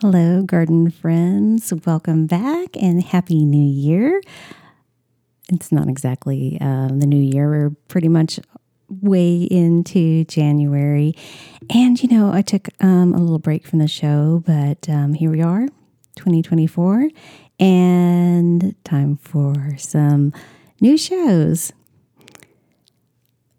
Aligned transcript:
Hello, 0.00 0.42
garden 0.42 0.90
friends. 0.90 1.72
Welcome 1.84 2.26
back 2.26 2.76
and 2.76 3.02
Happy 3.02 3.44
New 3.44 3.58
Year 3.58 4.20
it's 5.52 5.72
not 5.72 5.88
exactly 5.88 6.58
um, 6.60 7.00
the 7.00 7.06
new 7.06 7.20
year. 7.20 7.48
We're 7.48 7.70
pretty 7.88 8.08
much 8.08 8.40
way 8.88 9.42
into 9.42 10.24
January. 10.24 11.14
And, 11.68 12.00
you 12.02 12.08
know, 12.08 12.32
I 12.32 12.42
took 12.42 12.68
um, 12.80 13.14
a 13.14 13.18
little 13.18 13.38
break 13.38 13.66
from 13.66 13.78
the 13.78 13.88
show, 13.88 14.42
but 14.46 14.88
um, 14.88 15.14
here 15.14 15.30
we 15.30 15.42
are, 15.42 15.66
2024, 16.16 17.08
and 17.58 18.74
time 18.84 19.16
for 19.16 19.76
some 19.76 20.32
new 20.80 20.96
shows. 20.96 21.72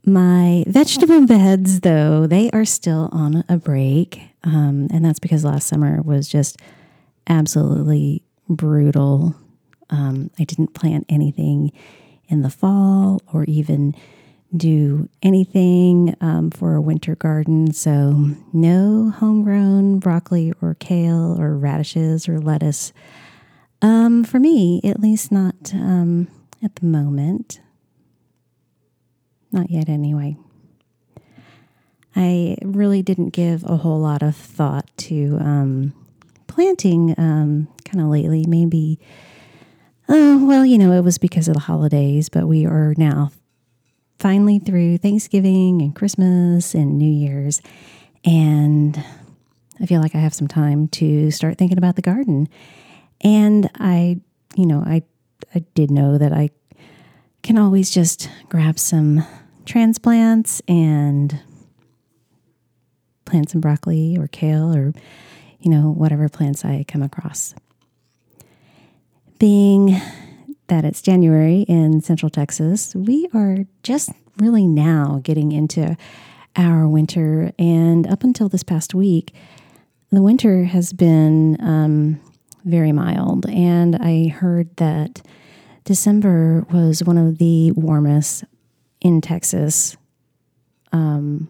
My 0.05 0.63
vegetable 0.67 1.25
beds, 1.27 1.81
though, 1.81 2.25
they 2.25 2.49
are 2.51 2.65
still 2.65 3.09
on 3.11 3.43
a 3.47 3.57
break. 3.57 4.30
Um, 4.43 4.87
and 4.91 5.05
that's 5.05 5.19
because 5.19 5.43
last 5.45 5.67
summer 5.67 6.01
was 6.01 6.27
just 6.27 6.57
absolutely 7.27 8.23
brutal 8.49 9.35
um, 9.91 10.31
I 10.39 10.45
didn't 10.45 10.73
plant 10.73 11.05
anything 11.09 11.71
in 12.27 12.41
the 12.41 12.49
fall 12.49 13.21
or 13.31 13.43
even 13.43 13.93
do 14.55 15.09
anything 15.21 16.15
um, 16.21 16.49
for 16.49 16.75
a 16.75 16.81
winter 16.81 17.15
garden. 17.15 17.73
So, 17.73 18.31
no 18.51 19.09
homegrown 19.09 19.99
broccoli 19.99 20.53
or 20.61 20.75
kale 20.75 21.39
or 21.39 21.55
radishes 21.55 22.27
or 22.27 22.39
lettuce. 22.39 22.91
Um, 23.81 24.23
for 24.23 24.39
me, 24.39 24.81
at 24.83 24.99
least 24.99 25.31
not 25.31 25.73
um, 25.73 26.27
at 26.63 26.75
the 26.75 26.85
moment. 26.85 27.61
Not 29.51 29.69
yet, 29.69 29.89
anyway. 29.89 30.37
I 32.15 32.57
really 32.61 33.01
didn't 33.01 33.29
give 33.29 33.63
a 33.63 33.77
whole 33.77 33.99
lot 33.99 34.21
of 34.21 34.35
thought 34.35 34.89
to 34.97 35.37
um, 35.39 35.93
planting 36.47 37.15
um, 37.17 37.67
kind 37.85 38.01
of 38.01 38.07
lately. 38.07 38.45
Maybe 38.47 38.99
Oh, 40.13 40.45
well, 40.45 40.65
you 40.65 40.77
know, 40.77 40.91
it 40.91 41.05
was 41.05 41.17
because 41.17 41.47
of 41.47 41.53
the 41.53 41.61
holidays, 41.61 42.27
but 42.27 42.45
we 42.45 42.65
are 42.65 42.93
now 42.97 43.31
finally 44.19 44.59
through 44.59 44.97
Thanksgiving 44.97 45.81
and 45.81 45.95
Christmas 45.95 46.73
and 46.73 46.97
New 46.97 47.09
Year's. 47.09 47.61
And 48.25 49.01
I 49.79 49.85
feel 49.85 50.01
like 50.01 50.13
I 50.13 50.17
have 50.17 50.33
some 50.33 50.49
time 50.49 50.89
to 50.89 51.31
start 51.31 51.57
thinking 51.57 51.77
about 51.77 51.95
the 51.95 52.01
garden. 52.01 52.49
And 53.21 53.69
I, 53.75 54.19
you 54.57 54.65
know, 54.65 54.83
I 54.85 55.03
I 55.55 55.59
did 55.75 55.89
know 55.89 56.17
that 56.17 56.33
I 56.33 56.49
can 57.41 57.57
always 57.57 57.89
just 57.89 58.29
grab 58.49 58.77
some 58.77 59.25
transplants 59.65 60.61
and 60.67 61.39
plant 63.31 63.53
and 63.53 63.61
broccoli 63.61 64.17
or 64.19 64.27
kale 64.27 64.75
or 64.75 64.93
you 65.59 65.71
know 65.71 65.91
whatever 65.91 66.29
plants 66.29 66.63
I 66.65 66.85
come 66.87 67.01
across 67.01 67.55
being 69.41 69.99
that 70.67 70.85
it's 70.85 71.01
January 71.01 71.61
in 71.63 71.99
Central 71.99 72.29
Texas, 72.29 72.93
we 72.95 73.27
are 73.33 73.65
just 73.81 74.11
really 74.37 74.67
now 74.67 75.19
getting 75.23 75.51
into 75.51 75.97
our 76.55 76.87
winter. 76.87 77.51
And 77.57 78.05
up 78.05 78.23
until 78.23 78.49
this 78.49 78.61
past 78.61 78.93
week, 78.93 79.33
the 80.11 80.21
winter 80.21 80.65
has 80.65 80.93
been 80.93 81.57
um, 81.59 82.21
very 82.65 82.91
mild. 82.91 83.49
And 83.49 83.95
I 83.95 84.27
heard 84.27 84.73
that 84.77 85.23
December 85.85 86.67
was 86.71 87.03
one 87.03 87.17
of 87.17 87.39
the 87.39 87.71
warmest 87.71 88.43
in 89.01 89.21
Texas. 89.21 89.97
Um, 90.93 91.49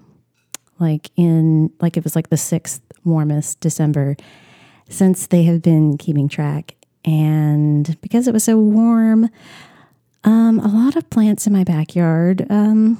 like 0.81 1.09
in 1.15 1.71
like 1.79 1.95
it 1.95 2.03
was 2.03 2.15
like 2.15 2.29
the 2.29 2.37
sixth 2.37 2.81
warmest 3.05 3.59
December 3.61 4.17
since 4.89 5.27
they 5.27 5.43
have 5.43 5.61
been 5.61 5.97
keeping 5.97 6.27
track 6.27 6.75
and 7.05 7.99
because 8.01 8.27
it 8.27 8.33
was 8.33 8.43
so 8.43 8.57
warm, 8.57 9.29
um, 10.23 10.59
a 10.59 10.67
lot 10.67 10.95
of 10.95 11.09
plants 11.09 11.47
in 11.47 11.53
my 11.53 11.63
backyard 11.63 12.45
um, 12.49 12.99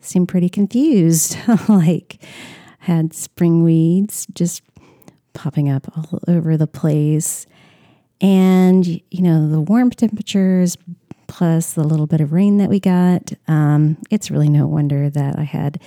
seemed 0.00 0.28
pretty 0.28 0.48
confused. 0.48 1.36
like, 1.68 2.22
had 2.80 3.14
spring 3.14 3.62
weeds 3.62 4.26
just 4.34 4.62
popping 5.32 5.70
up 5.70 5.86
all 5.96 6.20
over 6.28 6.56
the 6.56 6.66
place. 6.66 7.46
And, 8.20 8.86
you 8.86 9.22
know, 9.22 9.48
the 9.48 9.60
warm 9.60 9.90
temperatures 9.90 10.76
plus 11.26 11.72
the 11.72 11.82
little 11.82 12.06
bit 12.06 12.20
of 12.20 12.32
rain 12.32 12.58
that 12.58 12.68
we 12.68 12.78
got, 12.78 13.32
um, 13.48 13.96
it's 14.10 14.30
really 14.30 14.50
no 14.50 14.66
wonder 14.66 15.08
that 15.08 15.38
I 15.38 15.44
had 15.44 15.80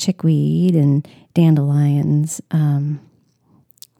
chickweed 0.00 0.74
and 0.74 1.06
dandelions. 1.34 2.40
Um, 2.50 3.00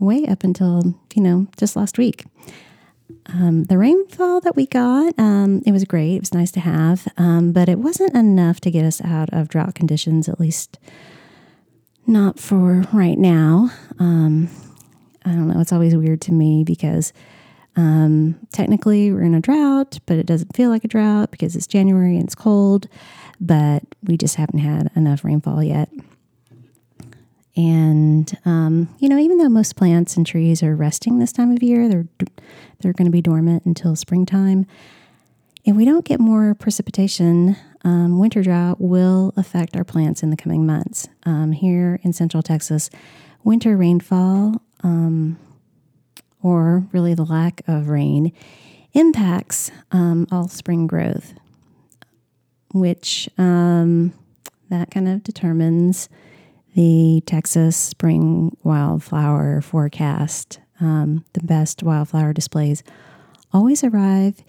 way 0.01 0.27
up 0.27 0.45
until, 0.45 0.95
you 1.15 1.23
know, 1.23 1.47
just 1.57 1.77
last 1.77 1.99
week. 1.99 2.25
Um, 3.27 3.65
the 3.65 3.79
rainfall 3.79 4.41
that 4.41 4.57
we 4.57 4.67
got, 4.67 5.15
um, 5.19 5.63
it 5.67 5.73
was 5.73 5.85
great. 5.85 6.17
It 6.17 6.21
was 6.21 6.35
nice 6.35 6.51
to 6.53 6.61
have, 6.61 7.07
um, 7.17 7.53
but 7.53 7.69
it 7.69 7.79
wasn't 7.79 8.15
enough 8.15 8.61
to 8.63 8.71
get 8.71 8.85
us 8.85 9.01
out 9.05 9.29
of 9.33 9.49
drought 9.49 9.75
conditions, 9.75 10.29
at 10.29 10.41
least 10.41 10.79
not 12.07 12.41
for 12.41 12.85
right 12.93 13.19
now. 13.19 13.71
Um, 13.99 14.49
I 15.25 15.31
don't 15.31 15.49
know. 15.49 15.61
It's 15.61 15.73
always 15.73 15.95
weird 15.95 16.21
to 16.23 16.33
me 16.33 16.65
because 16.65 17.13
um, 17.77 18.37
technically 18.53 19.13
we're 19.13 19.23
in 19.23 19.35
a 19.35 19.41
drought, 19.41 19.99
but 20.07 20.17
it 20.17 20.27
doesn't 20.27 20.57
feel 20.57 20.71
like 20.71 20.85
a 20.85 20.89
drought 20.89 21.31
because 21.31 21.55
it's 21.55 21.67
January 21.67 22.17
and 22.17 22.25
it's 22.25 22.35
cold, 22.35 22.89
but 23.41 23.83
we 24.03 24.17
just 24.17 24.37
haven't 24.37 24.59
had 24.59 24.91
enough 24.95 25.25
rainfall 25.25 25.63
yet. 25.63 25.89
And 27.57 28.37
um, 28.45 28.89
you 28.99 29.09
know, 29.09 29.19
even 29.19 29.39
though 29.39 29.49
most 29.49 29.77
plants 29.77 30.17
and 30.17 30.27
trees 30.27 30.63
are 30.63 30.77
resting 30.77 31.19
this 31.19 31.33
time 31.33 31.51
of 31.51 31.63
year, 31.63 31.89
they're 31.89 32.07
they're 32.81 32.93
going 32.93 33.07
to 33.07 33.13
be 33.13 33.23
dormant 33.23 33.65
until 33.65 33.97
springtime. 33.97 34.67
If 35.65 35.77
we 35.77 35.85
don't 35.85 36.05
get 36.05 36.21
more 36.21 36.55
precipitation, 36.55 37.57
um, 37.85 38.19
winter 38.19 38.43
drought 38.43 38.81
will 38.81 39.35
affect 39.37 39.77
our 39.77 39.85
plants 39.85 40.23
in 40.23 40.31
the 40.31 40.37
coming 40.37 40.65
months. 40.65 41.09
Um, 41.25 41.53
here 41.53 42.01
in 42.03 42.13
Central 42.13 42.43
Texas, 42.43 42.89
winter 43.45 43.77
rainfall, 43.77 44.63
um, 44.83 45.39
or 46.43 46.87
really 46.93 47.15
the 47.15 47.25
lack 47.25 47.63
of 47.69 47.89
rain, 47.89 48.33
impacts 48.95 49.71
um, 49.93 50.27
all 50.33 50.49
spring 50.49 50.87
growth, 50.87 51.35
which 52.73 53.29
um, 53.39 54.13
that 54.69 54.91
kind 54.91 55.09
of 55.09 55.23
determines 55.23 56.09
the 56.75 57.23
Texas 57.27 57.77
Spring 57.77 58.57
Wildflower 58.63 59.61
Forecast. 59.61 60.61
Um, 60.81 61.25
the 61.33 61.43
best 61.43 61.83
wildflower 61.83 62.33
displays 62.33 62.83
always 63.53 63.85
arrive 63.85 64.43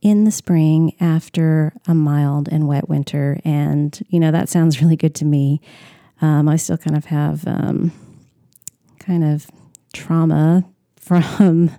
in 0.00 0.24
the 0.24 0.30
spring 0.30 0.94
after 1.00 1.72
a 1.86 1.94
mild 1.94 2.48
and 2.48 2.66
wet 2.66 2.88
winter. 2.88 3.38
And, 3.44 3.98
you 4.08 4.18
know, 4.18 4.30
that 4.30 4.48
sounds 4.48 4.80
really 4.82 4.96
good 4.96 5.14
to 5.16 5.24
me. 5.24 5.60
Um, 6.22 6.48
I 6.48 6.56
still 6.56 6.78
kind 6.78 6.96
of 6.96 7.06
have 7.06 7.46
um, 7.46 7.92
kind 8.98 9.24
of 9.24 9.50
trauma 9.92 10.64
from 10.96 11.70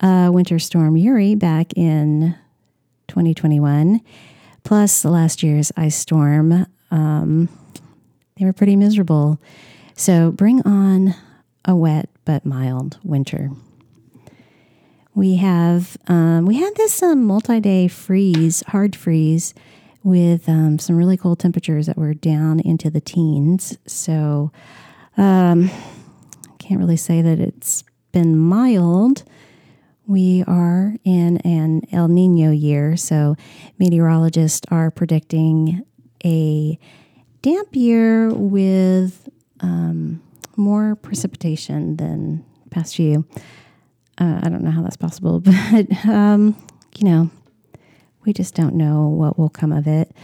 uh, 0.00 0.30
Winter 0.32 0.58
Storm 0.58 0.96
Uri 0.96 1.34
back 1.34 1.72
in 1.76 2.36
2021, 3.08 4.00
plus 4.64 5.04
last 5.04 5.42
year's 5.42 5.70
ice 5.76 5.96
storm. 5.96 6.66
Um, 6.90 7.48
they 8.36 8.44
were 8.44 8.52
pretty 8.52 8.76
miserable. 8.76 9.38
So 9.94 10.32
bring 10.32 10.62
on 10.62 11.14
a 11.64 11.76
wet 11.76 12.08
but 12.24 12.44
mild 12.44 12.98
winter. 13.04 13.50
We 15.14 15.36
have 15.36 15.96
um, 16.08 16.44
we 16.44 16.56
had 16.56 16.74
this 16.74 17.00
um, 17.02 17.22
multi-day 17.24 17.86
freeze, 17.86 18.64
hard 18.66 18.96
freeze, 18.96 19.54
with 20.02 20.48
um, 20.48 20.78
some 20.78 20.96
really 20.96 21.16
cold 21.16 21.38
temperatures 21.38 21.86
that 21.86 21.96
were 21.96 22.14
down 22.14 22.58
into 22.60 22.90
the 22.90 23.00
teens. 23.00 23.78
So 23.86 24.50
um, 25.16 25.70
can't 26.58 26.80
really 26.80 26.96
say 26.96 27.22
that 27.22 27.38
it's 27.38 27.84
been 28.12 28.36
mild. 28.36 29.22
We 30.06 30.44
are 30.46 30.96
in 31.04 31.38
an 31.38 31.82
El 31.90 32.08
Nino 32.08 32.50
year, 32.50 32.96
so 32.96 33.36
meteorologists 33.78 34.66
are 34.70 34.90
predicting 34.90 35.82
a 36.22 36.78
damp 37.40 37.74
year 37.74 38.28
with 38.30 39.28
um, 39.60 40.22
more 40.56 40.94
precipitation 40.96 41.96
than 41.96 42.44
past 42.70 42.96
few. 42.96 43.24
Uh, 44.18 44.40
I 44.42 44.50
don't 44.50 44.62
know 44.62 44.70
how 44.70 44.82
that's 44.82 44.96
possible, 44.98 45.40
but 45.40 46.06
um, 46.06 46.54
you 46.98 47.08
know, 47.08 47.30
we 48.26 48.34
just 48.34 48.54
don't 48.54 48.74
know 48.74 49.08
what 49.08 49.38
will 49.38 49.48
come 49.48 49.72
of 49.72 49.86
it. 49.86 50.14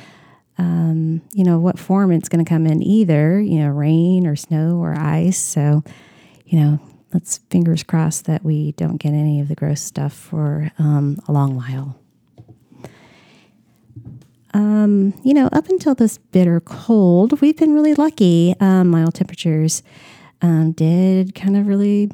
Um, 0.58 1.22
you 1.32 1.42
know, 1.42 1.58
what 1.58 1.78
form 1.78 2.12
it's 2.12 2.28
going 2.28 2.44
to 2.44 2.48
come 2.48 2.66
in 2.66 2.82
either, 2.82 3.40
you 3.40 3.60
know, 3.60 3.68
rain 3.68 4.26
or 4.26 4.36
snow 4.36 4.76
or 4.76 4.94
ice. 4.94 5.38
So, 5.38 5.82
you 6.44 6.60
know, 6.60 6.80
let's 7.12 7.38
fingers 7.50 7.82
crossed 7.82 8.26
that 8.26 8.44
we 8.44 8.72
don't 8.72 8.96
get 8.96 9.12
any 9.12 9.40
of 9.40 9.48
the 9.48 9.54
gross 9.54 9.80
stuff 9.80 10.12
for 10.12 10.70
um, 10.78 11.18
a 11.28 11.32
long 11.32 11.56
while. 11.56 11.96
Um, 14.52 15.14
you 15.22 15.32
know, 15.32 15.48
up 15.52 15.68
until 15.68 15.94
this 15.94 16.18
bitter 16.18 16.60
cold, 16.60 17.40
we've 17.40 17.56
been 17.56 17.72
really 17.72 17.94
lucky. 17.94 18.54
Um, 18.58 18.88
mild 18.88 19.14
temperatures 19.14 19.82
um, 20.42 20.72
did 20.72 21.34
kind 21.34 21.56
of 21.56 21.66
really 21.66 22.10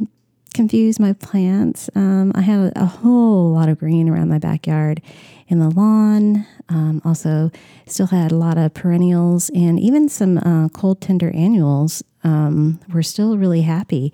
confuse 0.52 0.98
my 0.98 1.12
plants. 1.12 1.88
Um, 1.94 2.32
I 2.34 2.40
had 2.40 2.72
a, 2.76 2.86
whole 2.86 3.52
lot 3.52 3.68
of 3.68 3.78
green 3.78 4.08
around 4.08 4.28
my 4.28 4.38
backyard 4.38 5.02
in 5.48 5.58
the 5.58 5.70
lawn. 5.70 6.46
Um, 6.68 7.00
also, 7.04 7.50
still 7.86 8.06
had 8.06 8.32
a 8.32 8.36
lot 8.36 8.58
of 8.58 8.74
perennials 8.74 9.50
and 9.50 9.78
even 9.78 10.08
some 10.08 10.38
uh, 10.38 10.68
cold 10.70 11.00
tender 11.00 11.30
annuals. 11.30 12.02
Um, 12.24 12.80
were 12.92 13.04
still 13.04 13.38
really 13.38 13.62
happy. 13.62 14.12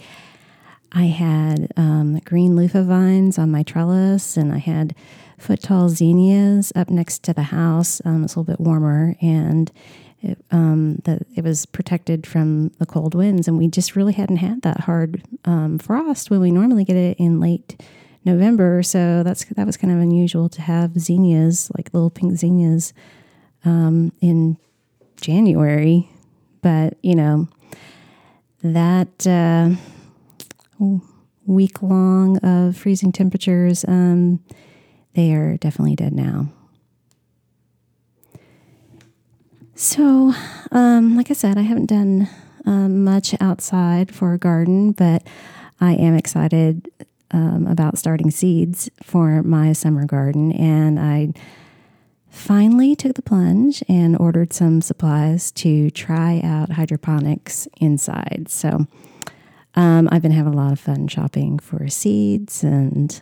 I 0.93 1.05
had 1.05 1.73
um, 1.77 2.19
green 2.25 2.55
loofah 2.55 2.83
vines 2.83 3.39
on 3.39 3.51
my 3.51 3.63
trellis, 3.63 4.37
and 4.37 4.53
I 4.53 4.59
had 4.59 4.95
foot 5.39 5.63
tall 5.63 5.89
zinnias 5.89 6.73
up 6.77 6.91
next 6.91 7.23
to 7.25 7.33
the 7.33 7.45
house. 7.45 8.03
Um, 8.05 8.25
it's 8.25 8.35
a 8.35 8.41
little 8.41 8.53
bit 8.53 8.61
warmer, 8.61 9.17
and 9.23 9.73
it, 10.21 10.39
um, 10.51 10.97
the, 11.05 11.21
it 11.35 11.43
was 11.45 11.65
protected 11.67 12.27
from 12.27 12.69
the 12.79 12.87
cold 12.87 13.15
winds. 13.15 13.49
And 13.49 13.57
we 13.57 13.69
just 13.69 13.97
really 13.97 14.13
hadn't 14.13 14.37
had 14.37 14.63
that 14.63 14.81
hard 14.81 15.23
um, 15.47 15.79
frost 15.79 16.31
when 16.31 16.41
we 16.41 16.51
normally 16.51 16.85
get 16.85 16.97
it 16.97 17.17
in 17.19 17.41
late 17.41 17.81
November. 18.25 18.83
So 18.83 19.23
that's 19.23 19.45
that 19.47 19.67
was 19.67 19.79
kind 19.79 19.93
of 19.93 19.99
unusual 19.99 20.51
to 20.51 20.63
have 20.63 21.01
zinnias, 21.01 21.71
like 21.77 21.93
little 21.95 22.11
pink 22.11 22.37
zinnias, 22.37 22.93
um, 23.65 24.13
in 24.21 24.59
January. 25.21 26.11
But 26.61 26.99
you 27.03 27.15
know 27.15 27.49
that. 28.63 29.27
Uh, 29.27 29.77
week 31.47 31.83
long 31.83 32.39
of 32.39 32.77
freezing 32.77 33.13
temperatures, 33.13 33.85
um, 33.87 34.41
they 35.15 35.33
are 35.33 35.57
definitely 35.57 35.97
dead 35.97 36.13
now. 36.13 36.49
So, 39.75 40.33
um, 40.71 41.17
like 41.17 41.31
I 41.31 41.35
said, 41.35 41.59
I 41.59 41.63
haven't 41.63 41.87
done 41.87 42.29
um, 42.67 43.05
much 43.05 43.35
outside 43.41 44.15
for 44.15 44.33
a 44.33 44.39
garden, 44.39 44.93
but 44.93 45.27
I 45.81 45.95
am 45.95 46.15
excited 46.15 46.89
um, 47.33 47.67
about 47.67 47.99
starting 47.99 48.31
seeds 48.31 48.89
for 49.03 49.43
my 49.43 49.73
summer 49.73 50.05
garden. 50.05 50.53
And 50.53 51.01
I 51.01 51.33
finally 52.29 52.95
took 52.95 53.15
the 53.15 53.23
plunge 53.23 53.83
and 53.89 54.17
ordered 54.17 54.53
some 54.53 54.81
supplies 54.81 55.51
to 55.53 55.91
try 55.91 56.41
out 56.45 56.73
hydroponics 56.73 57.67
inside. 57.81 58.47
So, 58.49 58.87
um, 59.75 60.09
I've 60.13 60.23
been 60.23 60.33
having 60.33 60.53
a 60.53 60.57
lot 60.57 60.73
of 60.73 60.81
fun 60.81 61.09
shopping 61.09 61.59
for 61.59 61.89
seeds 61.89 62.63
and 62.63 63.21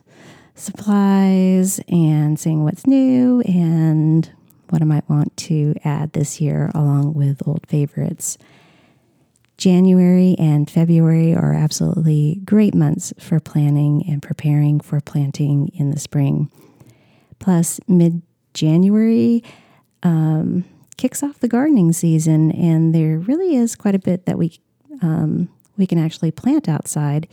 supplies 0.55 1.81
and 1.88 2.38
seeing 2.38 2.64
what's 2.64 2.87
new 2.87 3.41
and 3.43 4.31
what 4.69 4.82
I 4.82 4.85
might 4.85 5.08
want 5.08 5.37
to 5.38 5.75
add 5.85 6.12
this 6.12 6.41
year 6.41 6.70
along 6.75 7.14
with 7.14 7.47
old 7.47 7.67
favorites. 7.67 8.38
January 9.56 10.37
and 10.38 10.70
February 10.70 11.35
are 11.35 11.52
absolutely 11.52 12.41
great 12.44 12.75
months 12.75 13.12
for 13.19 13.41
planning 13.41 14.05
and 14.08 14.23
preparing 14.23 14.81
for 14.81 15.00
planting 15.00 15.69
in 15.75 15.91
the 15.91 16.00
spring. 16.00 16.50
Plus, 17.38 17.79
mid 17.87 18.23
January 18.55 19.43
um, 20.03 20.64
kicks 20.96 21.23
off 21.23 21.41
the 21.41 21.49
gardening 21.49 21.93
season, 21.93 22.50
and 22.53 22.94
there 22.94 23.19
really 23.19 23.55
is 23.55 23.76
quite 23.76 23.94
a 23.94 23.99
bit 23.99 24.25
that 24.26 24.38
we 24.38 24.58
um, 25.03 25.49
we 25.81 25.87
can 25.87 25.99
actually 25.99 26.31
plant 26.31 26.69
outside, 26.69 27.27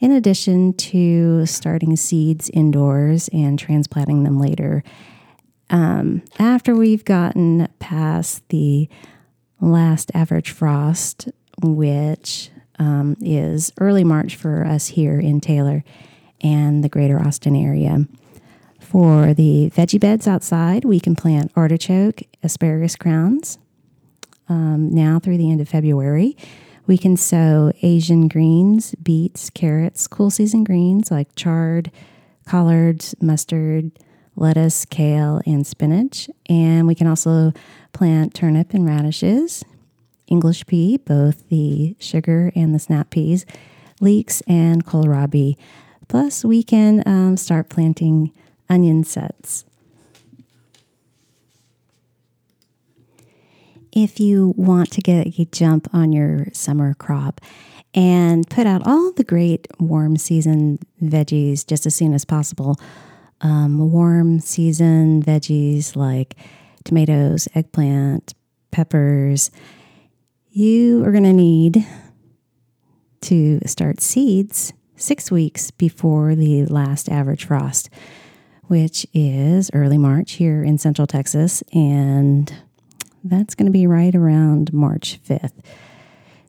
in 0.00 0.10
addition 0.10 0.72
to 0.72 1.46
starting 1.46 1.94
seeds 1.94 2.50
indoors 2.50 3.28
and 3.32 3.58
transplanting 3.58 4.24
them 4.24 4.40
later. 4.40 4.82
Um, 5.68 6.22
after 6.38 6.74
we've 6.74 7.04
gotten 7.04 7.68
past 7.78 8.48
the 8.48 8.88
last 9.60 10.10
average 10.14 10.50
frost, 10.50 11.28
which 11.62 12.50
um, 12.78 13.16
is 13.20 13.70
early 13.78 14.02
March 14.02 14.34
for 14.34 14.64
us 14.64 14.88
here 14.88 15.20
in 15.20 15.40
Taylor 15.40 15.84
and 16.40 16.82
the 16.82 16.88
greater 16.88 17.20
Austin 17.20 17.54
area. 17.54 18.06
For 18.80 19.34
the 19.34 19.70
veggie 19.76 20.00
beds 20.00 20.26
outside, 20.26 20.84
we 20.84 20.98
can 20.98 21.14
plant 21.14 21.52
artichoke, 21.54 22.22
asparagus 22.42 22.96
crowns 22.96 23.58
um, 24.48 24.90
now 24.90 25.18
through 25.18 25.36
the 25.36 25.50
end 25.50 25.60
of 25.60 25.68
February. 25.68 26.36
We 26.86 26.98
can 26.98 27.16
sow 27.16 27.72
Asian 27.82 28.28
greens, 28.28 28.94
beets, 29.02 29.50
carrots, 29.50 30.06
cool 30.06 30.30
season 30.30 30.64
greens 30.64 31.10
like 31.10 31.34
chard, 31.36 31.90
collards, 32.46 33.14
mustard, 33.20 33.92
lettuce, 34.36 34.84
kale, 34.84 35.40
and 35.46 35.66
spinach. 35.66 36.28
And 36.48 36.86
we 36.86 36.94
can 36.94 37.06
also 37.06 37.52
plant 37.92 38.34
turnip 38.34 38.74
and 38.74 38.86
radishes, 38.86 39.64
English 40.26 40.66
pea, 40.66 40.96
both 40.96 41.48
the 41.48 41.96
sugar 41.98 42.52
and 42.54 42.74
the 42.74 42.78
snap 42.78 43.10
peas, 43.10 43.44
leeks, 44.00 44.40
and 44.42 44.84
kohlrabi. 44.84 45.56
Plus, 46.08 46.44
we 46.44 46.62
can 46.62 47.02
um, 47.06 47.36
start 47.36 47.68
planting 47.68 48.32
onion 48.68 49.04
sets. 49.04 49.64
If 53.92 54.20
you 54.20 54.54
want 54.56 54.90
to 54.92 55.00
get 55.00 55.38
a 55.38 55.44
jump 55.46 55.88
on 55.92 56.12
your 56.12 56.46
summer 56.52 56.94
crop 56.94 57.40
and 57.94 58.48
put 58.48 58.66
out 58.66 58.86
all 58.86 59.12
the 59.12 59.24
great 59.24 59.66
warm 59.78 60.16
season 60.16 60.78
veggies 61.02 61.66
just 61.66 61.86
as 61.86 61.94
soon 61.94 62.14
as 62.14 62.24
possible. 62.24 62.78
Um, 63.40 63.90
warm 63.90 64.40
season 64.40 65.22
veggies 65.22 65.96
like 65.96 66.36
tomatoes, 66.84 67.48
eggplant, 67.54 68.34
peppers. 68.70 69.50
You 70.50 71.04
are 71.04 71.12
going 71.12 71.24
to 71.24 71.32
need 71.32 71.86
to 73.22 73.60
start 73.66 74.00
seeds 74.00 74.72
six 74.96 75.30
weeks 75.30 75.70
before 75.70 76.34
the 76.34 76.66
last 76.66 77.08
average 77.08 77.46
frost, 77.46 77.88
which 78.64 79.06
is 79.12 79.70
early 79.72 79.98
March 79.98 80.32
here 80.32 80.62
in 80.62 80.78
Central 80.78 81.06
Texas. 81.06 81.62
And 81.72 82.52
that's 83.24 83.54
going 83.54 83.66
to 83.66 83.72
be 83.72 83.86
right 83.86 84.14
around 84.14 84.72
March 84.72 85.20
5th. 85.28 85.52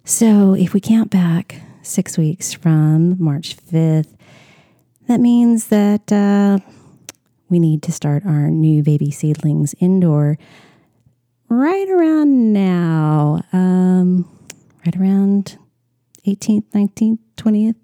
So 0.05 0.53
if 0.53 0.73
we 0.73 0.79
count 0.79 1.09
back 1.09 1.61
six 1.81 2.17
weeks 2.17 2.53
from 2.53 3.21
March 3.21 3.55
5th, 3.57 4.15
that 5.07 5.19
means 5.19 5.67
that 5.67 6.11
uh, 6.11 6.59
we 7.49 7.59
need 7.59 7.83
to 7.83 7.91
start 7.91 8.25
our 8.25 8.49
new 8.49 8.83
baby 8.83 9.11
seedlings 9.11 9.75
indoor 9.79 10.37
right 11.49 11.89
around 11.89 12.53
now, 12.53 13.43
um, 13.51 14.25
right 14.85 14.95
around 14.95 15.57
18th, 16.25 16.63
19th, 16.73 17.19
20th, 17.37 17.75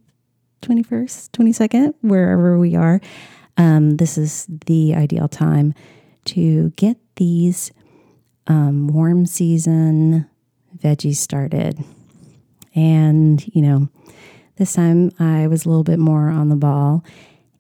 21st, 0.62 1.30
22nd, 1.32 1.94
wherever 2.02 2.58
we 2.58 2.76
are. 2.76 3.02
Um, 3.58 3.98
this 3.98 4.18
is 4.18 4.46
the 4.68 4.96
ideal 4.96 5.28
time 5.28 5.74
to 6.26 6.70
get 6.72 6.98
these 7.16 7.72
um, 8.48 8.88
warm 8.88 9.26
season 9.26 10.28
veggies 10.78 11.16
started. 11.16 11.84
And, 12.76 13.46
you 13.54 13.62
know, 13.62 13.90
this 14.58 14.74
time 14.74 15.12
I 15.20 15.48
was 15.48 15.66
a 15.66 15.70
little 15.70 15.84
bit 15.84 16.00
more 16.00 16.30
on 16.30 16.50
the 16.50 16.56
ball 16.56 17.04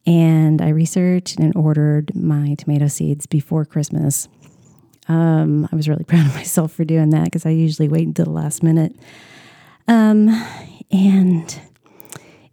and 0.06 0.62
I 0.62 0.70
researched 0.70 1.40
and 1.40 1.56
ordered 1.56 2.16
my 2.16 2.56
tomato 2.56 2.88
seeds 2.88 3.26
before 3.26 3.66
Christmas. 3.66 4.30
Um, 5.10 5.68
I 5.72 5.76
was 5.76 5.90
really 5.90 6.04
proud 6.08 6.26
of 6.26 6.36
myself 6.36 6.72
for 6.72 6.86
doing 6.86 7.10
that 7.12 7.26
because 7.26 7.46
I 7.46 7.50
usually 7.50 7.90
wait 7.90 8.08
until 8.08 8.26
the 8.26 8.32
last 8.32 8.64
minute. 8.64 8.96
Um, 9.88 10.30
and 10.92 11.60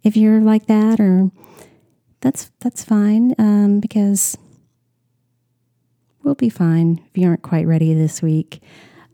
if 0.03 0.17
you're 0.17 0.41
like 0.41 0.67
that, 0.67 0.99
or 0.99 1.31
that's 2.21 2.51
that's 2.59 2.83
fine 2.83 3.35
um, 3.37 3.79
because 3.79 4.37
we'll 6.25 6.35
be 6.35 6.49
fine 6.49 6.99
if 7.07 7.17
you 7.17 7.27
aren't 7.27 7.43
quite 7.43 7.67
ready 7.67 7.93
this 7.93 8.21
week. 8.21 8.61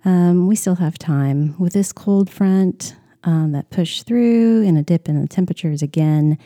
Um, 0.06 0.48
we 0.48 0.56
still 0.56 0.76
have 0.76 0.98
time. 0.98 1.56
With 1.60 1.74
this 1.74 1.92
cold 1.92 2.30
front 2.30 2.96
um, 3.26 3.52
that 3.52 3.70
pushed 3.70 4.08
through 4.08 4.66
and 4.66 4.78
a 4.78 4.82
dip 4.82 5.08
in 5.10 5.22
the 5.22 5.28
temperatures 5.28 5.84
again, 5.84 6.40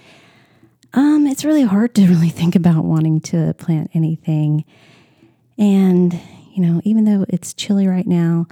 um, 0.94 1.28
it's 1.28 1.46
really 1.46 1.62
hard 1.62 1.94
to 1.96 2.02
really 2.08 2.30
think 2.30 2.56
about 2.56 2.84
wanting 2.84 3.22
to 3.22 3.54
plant 3.54 3.92
anything. 3.94 4.66
And, 5.58 6.20
you 6.54 6.64
know, 6.66 6.82
even 6.84 7.06
though 7.06 7.26
it's 7.30 7.54
chilly 7.54 7.88
right 7.88 8.08
now, 8.08 8.48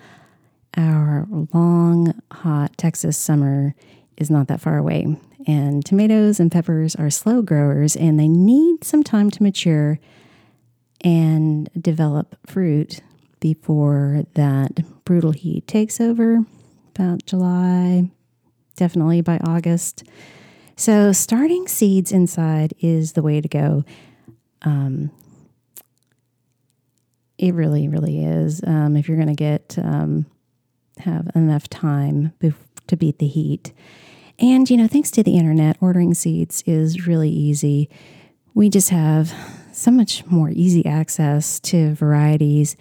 our 0.78 1.28
long, 1.52 2.14
hot 2.32 2.78
Texas 2.78 3.18
summer 3.18 3.76
is 4.18 4.30
not 4.30 4.48
that 4.48 4.62
far 4.62 4.78
away. 4.78 5.18
And 5.48 5.84
tomatoes 5.84 6.40
and 6.40 6.52
peppers 6.52 6.96
are 6.96 7.10
slow 7.10 7.42
growers 7.42 7.96
and 7.96 8.20
they 8.20 8.28
need 8.28 8.84
some 8.84 9.04
time 9.04 9.32
to 9.32 9.44
mature 9.44 10.00
and 11.04 11.70
develop 11.80 12.36
fruit 12.46 13.02
before 13.40 14.24
that 14.36 14.80
brutal 15.04 15.32
heat 15.32 15.68
takes 15.68 16.00
over 16.00 16.46
about 16.96 17.26
July, 17.26 18.10
definitely 18.76 19.22
by 19.22 19.38
August. 19.46 20.04
So, 20.76 21.12
starting 21.12 21.68
seeds 21.68 22.12
inside 22.12 22.74
is 22.80 23.14
the 23.14 23.22
way 23.22 23.42
to 23.42 23.48
go. 23.48 23.84
Um, 24.64 25.12
it 27.38 27.54
really, 27.54 27.88
really 27.88 28.24
is. 28.24 28.62
Um, 28.66 28.96
if 28.96 29.08
you're 29.08 29.18
going 29.18 29.28
to 29.28 29.34
get 29.34 29.78
um, 29.78 30.26
have 31.00 31.30
enough 31.36 31.68
time 31.68 32.34
to 32.88 32.96
beat 32.96 33.20
the 33.20 33.28
heat, 33.28 33.74
and 34.40 34.70
you 34.70 34.78
know, 34.78 34.88
thanks 34.88 35.12
to 35.12 35.24
the 35.24 35.38
internet, 35.38 35.78
ordering 35.82 36.14
seeds 36.14 36.64
is 36.66 37.08
really 37.08 37.30
easy. 37.30 37.90
We 38.54 38.70
just 38.70 38.90
have 38.90 39.34
so 39.84 39.92
much 39.92 40.26
more 40.28 40.50
easy 40.50 40.86
access 40.86 41.60
to 41.60 41.94
varieties 41.96 42.78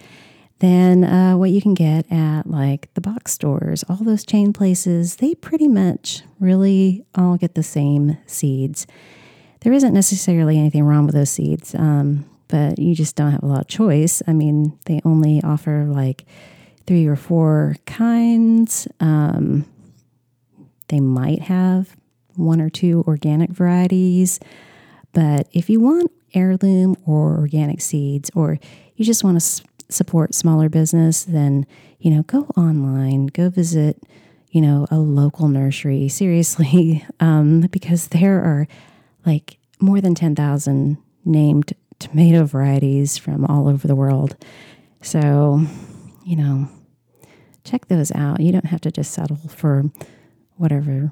than 0.59 1.03
uh, 1.03 1.35
what 1.35 1.49
you 1.49 1.61
can 1.61 1.73
get 1.73 2.09
at 2.09 2.43
like 2.47 2.87
the 2.93 3.01
box 3.01 3.33
stores. 3.33 3.83
All 3.89 3.97
those 3.97 4.25
chain 4.25 4.53
places, 4.53 5.17
they 5.17 5.35
pretty 5.35 5.67
much 5.67 6.23
really 6.39 7.05
all 7.13 7.35
get 7.35 7.55
the 7.55 7.63
same 7.63 8.17
seeds. 8.25 8.87
There 9.59 9.73
isn't 9.73 9.93
necessarily 9.93 10.57
anything 10.57 10.85
wrong 10.85 11.05
with 11.05 11.15
those 11.15 11.29
seeds, 11.29 11.75
um, 11.75 12.25
but 12.47 12.79
you 12.79 12.95
just 12.95 13.17
don't 13.17 13.31
have 13.31 13.43
a 13.43 13.47
lot 13.47 13.61
of 13.61 13.67
choice. 13.67 14.21
I 14.25 14.31
mean, 14.31 14.79
they 14.85 15.01
only 15.03 15.41
offer 15.43 15.85
like 15.85 16.25
three 16.87 17.05
or 17.05 17.17
four 17.17 17.75
kinds. 17.85 18.87
Um, 19.01 19.65
they 20.87 21.01
might 21.01 21.41
have 21.41 21.97
one 22.35 22.61
or 22.61 22.69
two 22.69 23.03
organic 23.05 23.49
varieties, 23.49 24.39
but 25.11 25.49
if 25.51 25.69
you 25.69 25.81
want 25.81 26.09
heirloom 26.33 26.95
or 27.05 27.37
organic 27.37 27.81
seeds, 27.81 28.29
or 28.35 28.59
you 28.95 29.05
just 29.05 29.23
want 29.23 29.39
to 29.41 29.63
support 29.89 30.33
smaller 30.33 30.69
business, 30.69 31.23
then, 31.23 31.65
you 31.99 32.11
know, 32.11 32.23
go 32.23 32.43
online, 32.57 33.27
go 33.27 33.49
visit, 33.49 34.01
you 34.51 34.61
know, 34.61 34.87
a 34.91 34.97
local 34.97 35.47
nursery, 35.47 36.07
seriously, 36.09 37.05
um, 37.19 37.61
because 37.71 38.07
there 38.07 38.41
are 38.41 38.67
like 39.25 39.57
more 39.79 40.01
than 40.01 40.15
10,000 40.15 40.97
named 41.25 41.73
tomato 41.99 42.45
varieties 42.45 43.17
from 43.17 43.45
all 43.45 43.67
over 43.67 43.87
the 43.87 43.95
world. 43.95 44.35
So, 45.01 45.65
you 46.25 46.35
know, 46.35 46.69
check 47.63 47.87
those 47.87 48.11
out. 48.11 48.39
You 48.39 48.51
don't 48.51 48.65
have 48.65 48.81
to 48.81 48.91
just 48.91 49.11
settle 49.11 49.37
for 49.49 49.85
whatever, 50.55 51.11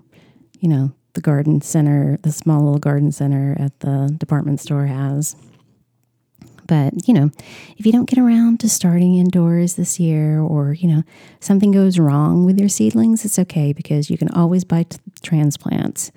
you 0.60 0.70
know, 0.70 0.94
the 1.14 1.22
garden 1.22 1.62
center, 1.62 2.18
the 2.22 2.32
small 2.32 2.64
little 2.64 2.80
garden 2.80 3.12
center 3.12 3.56
at 3.60 3.80
the 3.82 4.14
department 4.18 4.60
store 4.60 4.86
has. 4.86 5.36
But, 6.68 7.08
you 7.08 7.14
know, 7.14 7.32
if 7.78 7.86
you 7.86 7.92
don't 7.92 8.10
get 8.10 8.18
around 8.18 8.62
to 8.62 8.70
starting 8.70 9.16
indoors 9.16 9.76
this 9.76 10.00
year 10.00 10.40
or, 10.40 10.72
you 10.74 10.88
know, 10.88 11.04
something 11.42 11.72
goes 11.72 12.00
wrong 12.00 12.46
with 12.46 12.58
your 12.58 12.70
seedlings, 12.70 13.26
it's 13.26 13.38
okay 13.40 13.74
because 13.74 14.10
you 14.10 14.18
can 14.18 14.30
always 14.30 14.64
buy 14.64 14.84
t- 14.84 14.98
transplants. 15.22 16.14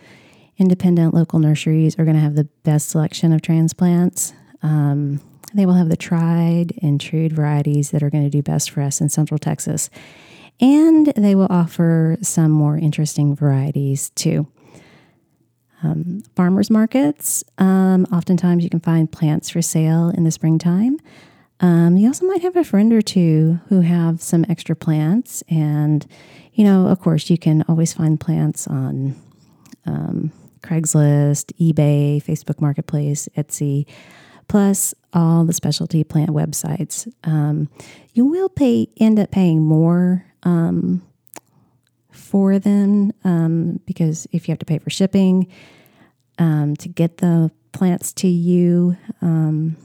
Independent 0.57 1.13
local 1.13 1.41
nurseries 1.41 1.99
are 1.99 2.05
going 2.05 2.15
to 2.15 2.23
have 2.23 2.37
the 2.37 2.49
best 2.63 2.91
selection 2.91 3.33
of 3.33 3.43
transplants. 3.43 4.33
Um, 4.63 5.21
they 5.55 5.67
will 5.67 5.75
have 5.75 5.89
the 5.89 5.97
tried 5.97 6.79
and 6.83 7.01
true 7.01 7.29
varieties 7.29 7.91
that 7.91 8.03
are 8.05 8.11
going 8.11 8.25
to 8.25 8.31
do 8.31 8.43
best 8.43 8.71
for 8.71 8.81
us 8.81 9.01
in 9.01 9.09
Central 9.09 9.39
Texas. 9.39 9.91
And 10.61 11.07
they 11.17 11.35
will 11.35 11.49
offer 11.51 12.17
some 12.23 12.53
more 12.53 12.77
interesting 12.77 13.35
varieties 13.35 14.11
too. 14.11 14.47
Um, 15.85 16.23
farmers 16.35 16.71
markets, 16.71 17.45
um, 17.59 18.07
oftentimes 18.11 18.65
you 18.65 18.71
can 18.71 18.81
find 18.81 19.11
plants 19.11 19.51
for 19.51 19.61
sale 19.61 20.09
in 20.09 20.25
the 20.25 20.31
springtime. 20.31 20.99
Um, 21.61 21.97
you 21.97 22.09
also 22.09 22.27
might 22.27 22.43
have 22.43 22.57
a 22.57 22.65
friend 22.65 22.93
or 22.93 23.03
two 23.03 23.61
who 23.69 23.81
have 23.83 24.21
some 24.21 24.45
extra 24.49 24.75
plants. 24.75 25.43
And, 25.49 26.07
you 26.55 26.65
know, 26.65 26.89
of 26.89 27.01
course, 27.01 27.31
you 27.31 27.39
can 27.39 27.65
always 27.69 27.93
find 27.93 28.19
plants 28.19 28.67
on 28.67 29.15
um, 29.87 30.33
Craigslist, 30.63 31.53
eBay, 31.61 32.23
Facebook 32.23 32.61
Marketplace, 32.61 33.29
Etsy, 33.37 33.87
plus 34.49 34.95
all 35.13 35.45
the 35.45 35.53
specialty 35.53 36.03
plant 36.03 36.31
websites. 36.31 37.13
Um, 37.25 37.69
you 38.13 38.25
will 38.25 38.49
pay 38.49 38.89
end 38.97 39.19
up 39.19 39.31
paying 39.31 39.63
more 39.63 40.25
um, 40.43 41.03
for 42.25 42.59
them 42.59 43.13
um, 43.23 43.81
because 43.85 44.27
if 44.33 44.49
you 44.49 44.53
have 44.53 44.59
to 44.59 44.65
pay 44.65 44.79
for 44.79 44.91
shipping 44.91 45.47
um, 46.39 46.75
to 46.77 46.89
get 46.89 47.19
the 47.19 47.51
plants 47.73 48.13
to 48.15 48.29
you, 48.29 48.97
um, 49.21 49.77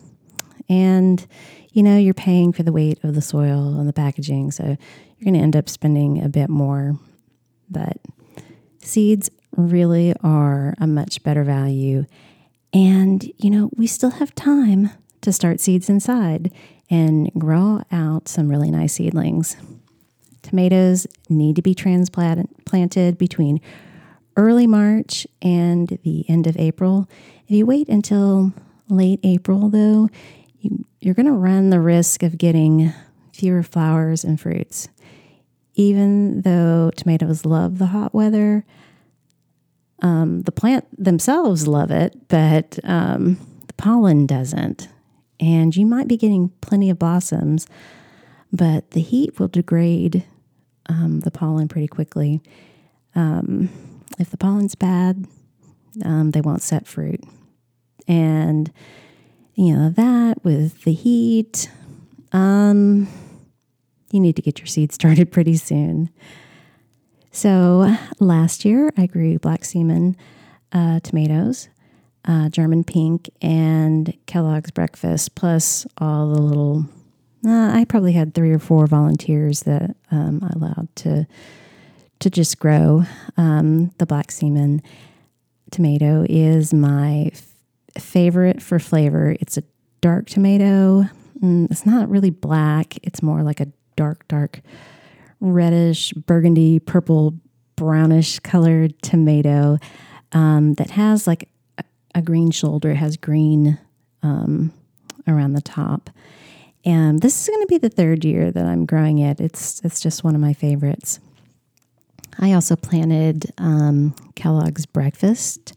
and 0.70 1.28
you 1.72 1.84
know 1.84 1.98
you're 1.98 2.14
paying 2.14 2.54
for 2.54 2.64
the 2.64 2.72
weight 2.72 3.04
of 3.04 3.14
the 3.14 3.22
soil 3.22 3.78
and 3.80 3.88
the 3.88 3.94
packaging, 3.94 4.52
so 4.52 4.64
you're 4.64 5.24
going 5.24 5.34
to 5.34 5.40
end 5.40 5.56
up 5.56 5.68
spending 5.68 6.24
a 6.24 6.30
bit 6.30 6.50
more. 6.50 6.98
But 7.70 7.98
seeds 8.80 9.30
really 9.56 10.16
are 10.24 10.76
a 10.80 10.88
much 10.88 11.22
better 11.24 11.44
value, 11.44 12.06
and 12.74 13.30
you 13.38 13.50
know 13.50 13.70
we 13.76 13.86
still 13.86 14.12
have 14.12 14.34
time 14.34 14.92
to 15.22 15.34
start 15.34 15.60
seeds 15.60 15.90
inside 15.90 16.52
and 16.90 17.32
grow 17.34 17.84
out 17.92 18.28
some 18.28 18.50
really 18.50 18.72
nice 18.72 18.94
seedlings. 18.94 19.58
Tomatoes 20.50 21.06
need 21.30 21.56
to 21.58 21.62
be 21.62 21.76
transplanted 21.76 23.20
between 23.20 23.62
early 24.36 24.66
March 24.66 25.28
and 25.44 26.00
the 26.04 26.28
end 26.28 26.48
of 26.48 26.58
April. 26.58 27.08
If 27.48 27.52
you 27.52 27.68
wait 27.68 27.88
until 27.88 28.52
late 28.90 29.20
April, 29.22 29.70
though, 29.70 30.10
you, 30.60 30.86
you're 31.02 31.14
going 31.14 31.28
to 31.28 31.34
run 31.34 31.70
the 31.70 31.80
risk 31.80 32.24
of 32.24 32.40
getting 32.40 32.92
fewer 33.32 33.62
flowers 33.62 34.24
and 34.24 34.42
fruits. 34.42 34.90
Even 35.76 36.42
though 36.42 36.90
tomatoes 36.96 37.46
love 37.46 37.78
the 37.78 37.86
hot 37.86 38.16
weather, 38.16 38.66
um, 40.02 40.42
the 40.42 40.52
plant 40.52 40.88
themselves 40.98 41.68
love 41.68 41.92
it, 41.92 42.28
but 42.28 42.80
um, 42.86 43.38
the 43.68 43.74
pollen 43.74 44.26
doesn't. 44.26 44.90
And 45.40 45.76
you 45.76 45.86
might 45.86 46.08
be 46.08 46.18
getting 46.18 46.50
plenty 46.62 46.90
of 46.90 46.98
blossoms, 46.98 47.68
but 48.52 48.92
the 48.92 49.02
heat 49.02 49.40
will 49.40 49.48
degrade 49.48 50.26
um, 50.90 51.22
the 51.22 51.32
pollen 51.32 51.68
pretty 51.68 51.88
quickly. 51.88 52.42
Um, 53.16 53.70
if 54.18 54.30
the 54.32 54.38
pollen's 54.38 54.76
bad, 54.76 55.26
um, 56.04 56.32
they 56.32 56.42
won't 56.42 56.62
set 56.62 56.88
fruit. 56.88 57.24
And, 58.08 58.72
you 59.54 59.74
know, 59.74 59.90
that 59.92 60.44
with 60.44 60.84
the 60.84 60.94
heat, 60.94 61.70
um, 62.32 63.08
you 64.12 64.20
need 64.20 64.36
to 64.36 64.42
get 64.42 64.60
your 64.60 64.68
seeds 64.68 64.96
started 64.96 65.32
pretty 65.32 65.56
soon. 65.56 66.10
So 67.32 67.96
last 68.20 68.66
year 68.66 68.92
I 68.98 69.06
grew 69.06 69.38
black 69.38 69.64
seaman 69.64 70.18
uh, 70.72 71.00
tomatoes, 71.02 71.70
uh, 72.26 72.50
German 72.50 72.84
pink, 72.84 73.30
and 73.42 74.18
Kellogg's 74.26 74.72
breakfast, 74.72 75.36
plus 75.36 75.86
all 76.00 76.34
the 76.34 76.42
little 76.42 76.86
uh, 77.46 77.72
I 77.74 77.86
probably 77.88 78.14
had 78.14 78.34
three 78.34 78.52
or 78.52 78.60
four 78.60 78.88
volunteers 78.88 79.62
that 79.62 79.96
um, 80.12 80.42
I 80.44 80.50
allowed 80.56 80.96
to 80.98 81.28
to 82.20 82.30
just 82.30 82.60
grow. 82.60 83.04
Um, 83.38 83.92
the 83.98 84.06
black 84.06 84.30
seaman 84.30 84.82
tomato 85.72 86.26
is 86.28 86.74
my 86.74 87.32
f- 87.32 87.56
favorite 87.98 88.62
for 88.62 88.78
flavor. 88.78 89.38
It's 89.40 89.58
a 89.58 89.64
dark 90.02 90.28
tomato. 90.28 91.06
Mm, 91.42 91.72
it's 91.72 91.86
not 91.86 92.10
really 92.10 92.30
black. 92.30 92.98
It's 93.04 93.24
more 93.24 93.42
like 93.42 93.62
a 93.62 93.68
dark, 93.96 94.28
dark 94.28 94.60
reddish, 95.40 96.12
burgundy, 96.12 96.80
purple, 96.80 97.36
brownish 97.76 98.40
colored 98.40 99.02
tomato 99.02 99.78
um, 100.34 100.74
that 100.74 100.92
has 100.92 101.26
like 101.26 101.48
a, 101.78 101.84
a, 102.16 102.22
green 102.22 102.52
shoulder. 102.52 102.92
It 102.92 102.98
has 102.98 103.16
green 103.16 103.80
um, 104.22 104.74
around 105.28 105.54
the 105.54 105.62
top. 105.62 106.10
And 106.86 107.22
this 107.22 107.42
is 107.42 107.48
going 107.48 107.62
to 107.62 107.68
be 107.68 107.78
the 107.78 107.90
third 107.90 108.24
year 108.24 108.52
that 108.52 108.66
I'm 108.66 108.86
growing 108.86 109.20
it. 109.20 109.40
It's 109.40 109.82
it's 109.84 110.00
just 110.00 110.24
one 110.24 110.36
of 110.36 110.42
my 110.42 110.54
favorites. 110.54 111.20
I 112.40 112.54
also 112.54 112.76
planted 112.76 113.52
um, 113.58 114.16
Kellogg's 114.36 114.86
breakfast 114.86 115.74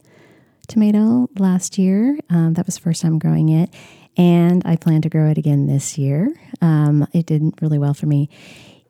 tomato 0.68 1.28
last 1.36 1.76
year. 1.76 2.18
Um, 2.30 2.54
that 2.54 2.66
was 2.66 2.76
the 2.76 2.82
first 2.82 3.02
time 3.02 3.18
growing 3.18 3.48
it, 3.48 3.74
and 4.16 4.62
I 4.64 4.76
plan 4.76 5.02
to 5.02 5.08
grow 5.08 5.28
it 5.28 5.38
again 5.38 5.66
this 5.66 5.98
year. 5.98 6.32
Um, 6.60 7.06
it 7.12 7.26
did 7.26 7.42
really 7.60 7.78
well 7.78 7.94
for 7.94 8.06
me. 8.06 8.28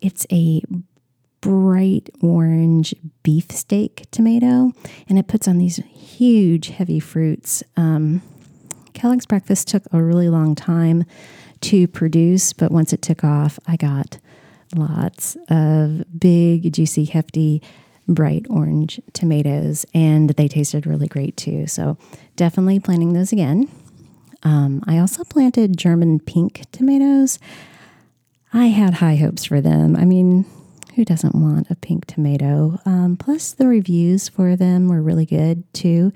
It's 0.03 0.27
a 0.31 0.61
bright 1.41 2.11
orange 2.21 2.95
beefsteak 3.23 4.05
tomato, 4.11 4.73
and 5.09 5.19
it 5.19 5.27
puts 5.29 5.49
on 5.49 5.57
these 5.57 5.77
huge, 5.77 6.69
heavy 6.69 7.01
fruits. 7.01 7.63
Um, 7.77 8.21
Kellogg's 8.93 9.27
breakfast 9.27 9.69
took 9.69 9.85
a 9.93 10.03
really 10.03 10.29
long 10.29 10.55
time 10.55 11.05
to 11.63 11.87
produce, 11.89 12.53
but 12.53 12.71
once 12.71 12.93
it 12.93 13.03
took 13.03 13.25
off, 13.25 13.59
I 13.67 13.77
got 13.77 14.19
lots 14.75 15.37
of 15.49 16.05
big, 16.19 16.73
juicy, 16.73 17.05
hefty, 17.05 17.63
bright 18.09 18.47
orange 18.51 19.01
tomatoes, 19.13 19.87
and 19.95 20.31
they 20.31 20.49
tasted 20.49 20.87
really 20.87 21.09
great 21.09 21.37
too. 21.37 21.67
So, 21.67 21.97
definitely 22.37 22.81
planting 22.81 23.13
those 23.13 23.33
again. 23.33 23.69
Um, 24.43 24.83
I 24.87 24.99
also 24.99 25.25
planted 25.25 25.77
German 25.77 26.19
pink 26.21 26.63
tomatoes. 26.73 27.39
I 28.53 28.67
had 28.67 28.95
high 28.95 29.17
hopes 29.17 29.45
for 29.45 29.61
them. 29.61 29.97
I 29.97 30.05
mean, 30.05 30.45
who 30.97 31.05
doesn't 31.05 31.35
want 31.35 31.71
a 31.71 31.77
pink 31.77 32.07
tomato? 32.07 32.79
Um, 32.85 33.17
plus, 33.17 33.53
the 33.53 33.67
reviews 33.67 34.29
for 34.29 34.57
them 34.57 34.89
were 34.89 35.01
really 35.01 35.27
good 35.27 35.65
too. 35.73 36.13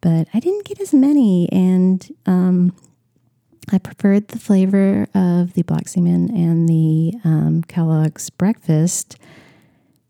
But 0.00 0.28
I 0.34 0.40
didn't 0.40 0.66
get 0.66 0.80
as 0.80 0.92
many, 0.92 1.48
and 1.50 2.06
um, 2.26 2.76
I 3.72 3.78
preferred 3.78 4.28
the 4.28 4.38
flavor 4.38 5.06
of 5.14 5.54
the 5.54 5.62
black 5.62 5.88
seaman 5.88 6.30
and 6.34 6.68
the 6.68 7.14
um, 7.24 7.62
Kellogg's 7.66 8.30
breakfast. 8.30 9.16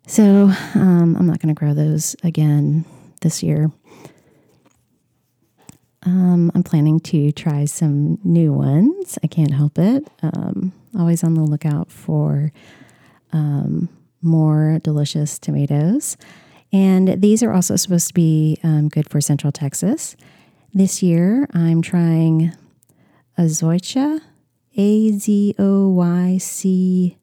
So 0.07 0.51
um, 0.75 1.17
I'm 1.19 1.27
not 1.27 1.41
going 1.41 1.55
to 1.55 1.59
grow 1.59 1.73
those 1.73 2.17
again 2.23 2.85
this 3.23 3.43
year. 3.43 3.71
Um, 6.07 6.53
I'm 6.55 6.63
planning 6.63 7.01
to 7.01 7.33
try 7.33 7.65
some 7.65 8.19
new 8.23 8.53
ones. 8.53 9.19
I 9.23 9.27
can't 9.27 9.53
help 9.53 9.79
it. 9.79 10.07
Um, 10.23 10.73
always 10.99 11.25
on 11.25 11.35
the 11.35 11.43
lookout 11.43 11.91
for 11.91 12.53
um, 13.33 13.89
more 14.21 14.79
delicious 14.83 15.39
tomatoes. 15.39 16.17
And 16.73 17.23
these 17.23 17.43
are 17.43 17.53
also 17.53 17.77
supposed 17.77 18.09
to 18.09 18.15
be 18.15 18.59
um, 18.63 18.89
good 18.89 19.09
for 19.09 19.21
Central 19.21 19.53
Texas. 19.53 20.17
This 20.75 21.03
year, 21.03 21.49
I'm 21.55 21.81
trying 21.81 22.53
Azoyka, 23.39 24.21
A 24.77 25.11
Z 25.13 25.55
O 25.59 25.89
Y 25.89 26.39
C 26.39 27.19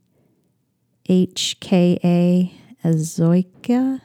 H 1.08 1.58
K 1.60 2.00
A, 2.04 2.88
Azoyka. 2.88 4.02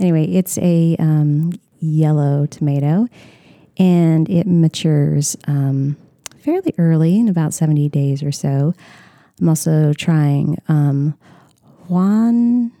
Anyway, 0.00 0.24
it's 0.26 0.58
a 0.58 0.96
um, 0.98 1.52
yellow 1.78 2.46
tomato 2.46 3.06
and 3.78 4.28
it 4.28 4.46
matures 4.46 5.36
um, 5.46 5.96
fairly 6.38 6.74
early 6.78 7.18
in 7.18 7.28
about 7.28 7.54
70 7.54 7.88
days 7.88 8.22
or 8.22 8.32
so. 8.32 8.74
I'm 9.40 9.48
also 9.48 9.92
trying 9.92 10.58
um, 10.68 11.16
Juan 11.88 12.72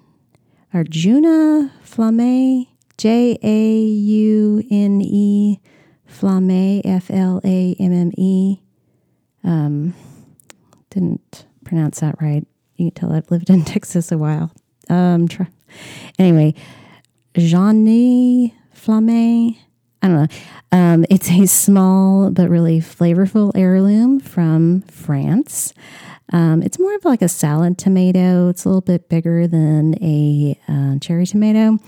Arjuna 0.72 1.72
Flamme, 1.84 2.68
J 2.96 3.38
A 3.42 3.78
U 3.80 4.62
N 4.70 5.00
E 5.00 5.60
Flamme, 6.14 6.80
F 6.84 7.10
L 7.10 7.40
A 7.44 7.76
M 7.78 7.92
M 7.92 8.12
E. 8.16 8.60
Um, 9.42 9.94
didn't 10.90 11.46
pronounce 11.64 12.00
that 12.00 12.20
right. 12.20 12.46
You 12.76 12.90
can 12.90 12.94
tell 12.94 13.12
I've 13.12 13.30
lived 13.30 13.50
in 13.50 13.64
Texas 13.64 14.12
a 14.12 14.18
while. 14.18 14.52
Um, 14.88 15.28
try, 15.28 15.48
anyway, 16.18 16.54
Johnny 17.36 18.54
Flamme. 18.74 19.56
I 20.02 20.08
don't 20.08 20.16
know. 20.16 20.36
Um, 20.70 21.06
it's 21.08 21.30
a 21.30 21.46
small 21.46 22.30
but 22.30 22.50
really 22.50 22.80
flavorful 22.80 23.52
heirloom 23.54 24.20
from 24.20 24.82
France. 24.82 25.72
Um, 26.32 26.62
it's 26.62 26.78
more 26.78 26.94
of 26.94 27.04
like 27.04 27.22
a 27.22 27.28
salad 27.28 27.78
tomato. 27.78 28.48
It's 28.48 28.64
a 28.64 28.68
little 28.68 28.82
bit 28.82 29.08
bigger 29.08 29.46
than 29.46 29.94
a 30.02 30.58
uh, 30.68 30.98
cherry 30.98 31.26
tomato, 31.26 31.78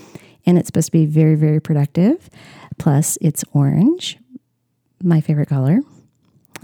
and 0.45 0.57
it's 0.57 0.67
supposed 0.67 0.87
to 0.87 0.91
be 0.91 1.05
very, 1.05 1.35
very 1.35 1.59
productive. 1.59 2.29
Plus, 2.77 3.17
it's 3.21 3.43
orange, 3.53 4.17
my 5.01 5.21
favorite 5.21 5.49
color. 5.49 5.79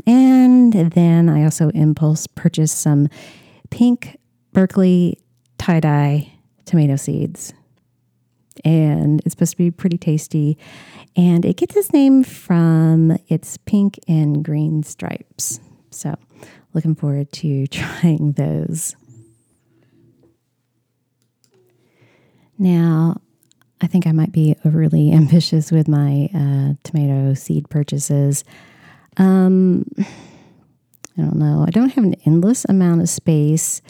And 0.06 0.74
then 0.74 1.30
I 1.30 1.44
also 1.44 1.70
impulse 1.70 2.28
purchased 2.28 2.80
some 2.80 3.10
pink 3.70 4.18
Berkeley 4.52 5.20
tie 5.58 5.80
dye 5.80 6.34
tomato 6.66 6.96
seeds. 6.96 7.54
And 8.64 9.22
it's 9.26 9.34
supposed 9.34 9.52
to 9.52 9.58
be 9.58 9.72
pretty 9.72 9.98
tasty. 9.98 10.58
And 11.16 11.46
it 11.46 11.58
gets 11.58 11.76
its 11.76 11.92
name 11.92 12.24
from 12.24 13.18
its 13.28 13.58
pink 13.58 14.00
and 14.08 14.44
green 14.44 14.84
stripes. 14.84 15.60
So, 15.90 16.16
looking 16.74 16.96
forward 16.96 17.32
to 17.34 17.68
trying 17.72 18.34
those. 18.34 18.96
Now, 22.58 23.22
I 23.84 23.88
think 23.88 24.08
I 24.08 24.14
might 24.14 24.32
be 24.32 24.56
overly 24.64 25.12
ambitious 25.14 25.72
with 25.72 25.88
my 25.88 26.30
uh, 26.34 26.74
tomato 26.84 27.34
seed 27.34 27.70
purchases. 27.70 28.44
Um, 29.18 29.86
I 30.00 31.22
don't 31.22 31.36
know. 31.36 31.66
I 31.68 31.70
don't 31.70 31.90
have 31.90 32.04
an 32.04 32.16
endless 32.26 32.66
amount 32.66 33.02
of 33.02 33.10
space, 33.10 33.82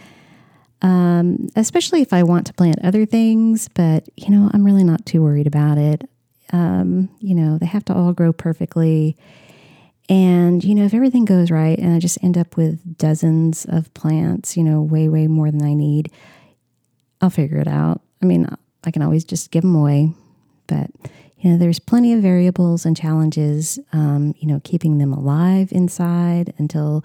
um, 0.82 1.48
especially 1.56 2.02
if 2.02 2.12
I 2.12 2.24
want 2.24 2.48
to 2.48 2.54
plant 2.54 2.84
other 2.84 3.06
things, 3.06 3.70
but 3.70 4.10
you 4.18 4.30
know, 4.30 4.50
I'm 4.54 4.66
really 4.66 4.84
not 4.84 5.06
too 5.06 5.22
worried 5.22 5.48
about 5.48 5.78
it. 5.78 6.10
Um, 6.52 7.10
you 7.20 7.36
know, 7.36 7.58
they 7.58 7.66
have 7.66 7.86
to 7.86 7.94
all 7.94 8.12
grow 8.14 8.34
perfectly. 8.34 9.16
And, 10.10 10.64
you 10.64 10.76
know, 10.76 10.84
if 10.84 10.94
everything 10.94 11.24
goes 11.24 11.50
right 11.50 11.80
and 11.80 11.96
I 11.96 12.00
just 12.00 12.22
end 12.22 12.38
up 12.38 12.58
with 12.58 12.98
dozens 12.98 13.66
of 13.66 13.94
plants, 13.94 14.58
you 14.58 14.64
know, 14.64 14.82
way, 14.82 15.08
way 15.08 15.28
more 15.28 15.50
than 15.50 15.64
I 15.64 15.74
need, 15.74 16.12
I'll 17.22 17.30
figure 17.30 17.58
it 17.58 17.70
out. 17.70 18.02
I 18.22 18.26
mean, 18.26 18.46
I 18.84 18.92
can 18.92 19.02
always 19.02 19.24
just 19.24 19.52
give 19.52 19.62
them 19.64 19.76
away. 19.76 20.14
But, 20.68 20.90
you 21.40 21.52
know, 21.52 21.58
there's 21.58 21.80
plenty 21.80 22.14
of 22.14 22.22
variables 22.22 22.86
and 22.86 22.96
challenges, 22.96 23.80
um, 23.92 24.34
you 24.38 24.48
know, 24.48 24.62
keeping 24.64 24.98
them 24.98 25.14
alive 25.14 25.72
inside 25.72 26.54
until 26.58 27.04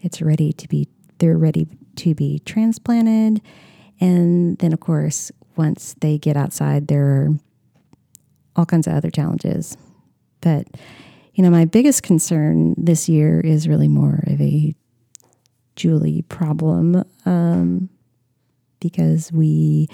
it's 0.00 0.22
ready 0.22 0.52
to 0.52 0.68
be, 0.68 0.88
they're 1.18 1.38
ready 1.38 1.66
to 1.96 2.14
be 2.14 2.40
transplanted. 2.40 3.42
And 4.00 4.58
then, 4.58 4.72
of 4.72 4.80
course, 4.80 5.30
once 5.56 5.94
they 6.00 6.18
get 6.18 6.36
outside, 6.36 6.88
there 6.88 7.06
are 7.06 7.28
all 8.56 8.66
kinds 8.66 8.86
of 8.86 8.94
other 8.94 9.10
challenges. 9.10 9.76
But, 10.40 10.66
you 11.34 11.42
know, 11.42 11.50
my 11.50 11.64
biggest 11.64 12.02
concern 12.02 12.74
this 12.76 13.08
year 13.08 13.40
is 13.40 13.68
really 13.68 13.88
more 13.88 14.22
of 14.26 14.40
a 14.40 14.74
Julie 15.76 16.22
problem 16.22 17.04
um, 17.24 17.88
because 18.80 19.32
we 19.32 19.88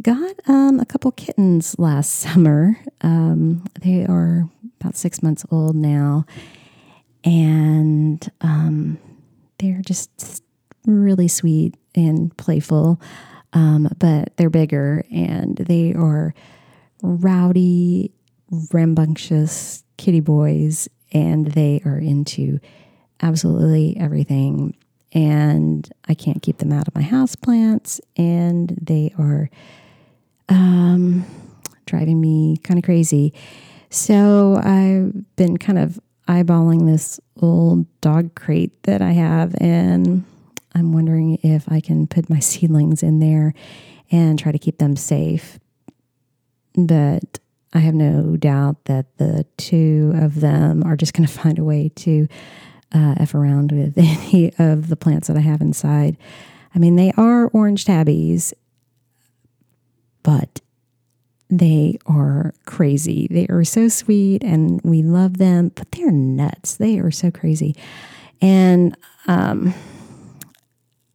got 0.00 0.34
um, 0.46 0.80
a 0.80 0.86
couple 0.86 1.12
kittens 1.12 1.78
last 1.78 2.14
summer. 2.20 2.78
Um, 3.00 3.64
they 3.80 4.04
are 4.04 4.48
about 4.80 4.96
six 4.96 5.22
months 5.22 5.44
old 5.50 5.76
now, 5.76 6.24
and 7.24 8.26
um, 8.40 8.98
they're 9.58 9.82
just 9.82 10.42
really 10.86 11.28
sweet 11.28 11.76
and 11.94 12.36
playful. 12.36 13.00
Um, 13.54 13.88
but 13.98 14.34
they're 14.38 14.48
bigger 14.48 15.04
and 15.12 15.56
they 15.56 15.92
are 15.92 16.34
rowdy, 17.02 18.12
rambunctious 18.72 19.84
kitty 19.98 20.20
boys, 20.20 20.88
and 21.12 21.48
they 21.48 21.82
are 21.84 21.98
into 21.98 22.60
absolutely 23.20 23.96
everything. 23.98 24.74
And 25.12 25.88
I 26.08 26.14
can't 26.14 26.42
keep 26.42 26.58
them 26.58 26.72
out 26.72 26.88
of 26.88 26.94
my 26.94 27.02
house 27.02 27.36
plants, 27.36 28.00
and 28.16 28.78
they 28.80 29.12
are 29.18 29.50
um, 30.48 31.24
driving 31.86 32.20
me 32.20 32.56
kind 32.62 32.78
of 32.78 32.84
crazy. 32.84 33.32
So 33.90 34.56
I've 34.62 35.36
been 35.36 35.58
kind 35.58 35.78
of 35.78 36.00
eyeballing 36.28 36.86
this 36.86 37.20
old 37.40 37.86
dog 38.00 38.34
crate 38.34 38.82
that 38.84 39.02
I 39.02 39.12
have, 39.12 39.54
and 39.60 40.24
I'm 40.74 40.92
wondering 40.92 41.38
if 41.42 41.70
I 41.70 41.80
can 41.80 42.06
put 42.06 42.30
my 42.30 42.38
seedlings 42.40 43.02
in 43.02 43.18
there 43.18 43.54
and 44.10 44.38
try 44.38 44.52
to 44.52 44.58
keep 44.58 44.78
them 44.78 44.96
safe. 44.96 45.58
But 46.74 47.38
I 47.74 47.78
have 47.78 47.94
no 47.94 48.36
doubt 48.36 48.84
that 48.84 49.16
the 49.18 49.46
two 49.56 50.12
of 50.16 50.40
them 50.40 50.82
are 50.84 50.96
just 50.96 51.14
going 51.14 51.26
to 51.26 51.32
find 51.32 51.58
a 51.58 51.64
way 51.64 51.90
to 51.96 52.28
uh, 52.94 53.14
F 53.18 53.34
around 53.34 53.72
with 53.72 53.94
any 53.96 54.52
of 54.58 54.88
the 54.88 54.96
plants 54.96 55.28
that 55.28 55.36
I 55.36 55.40
have 55.40 55.60
inside. 55.60 56.16
I 56.74 56.78
mean, 56.78 56.96
they 56.96 57.12
are 57.16 57.48
orange 57.48 57.84
tabbies, 57.84 58.54
but 60.22 60.60
they 61.50 61.98
are 62.06 62.54
crazy. 62.64 63.28
They 63.30 63.46
are 63.48 63.64
so 63.64 63.88
sweet 63.88 64.42
and 64.42 64.80
we 64.82 65.02
love 65.02 65.36
them, 65.38 65.70
but 65.74 65.92
they're 65.92 66.10
nuts. 66.10 66.76
They 66.76 66.98
are 66.98 67.10
so 67.10 67.30
crazy. 67.30 67.76
And 68.40 68.96
um, 69.26 69.74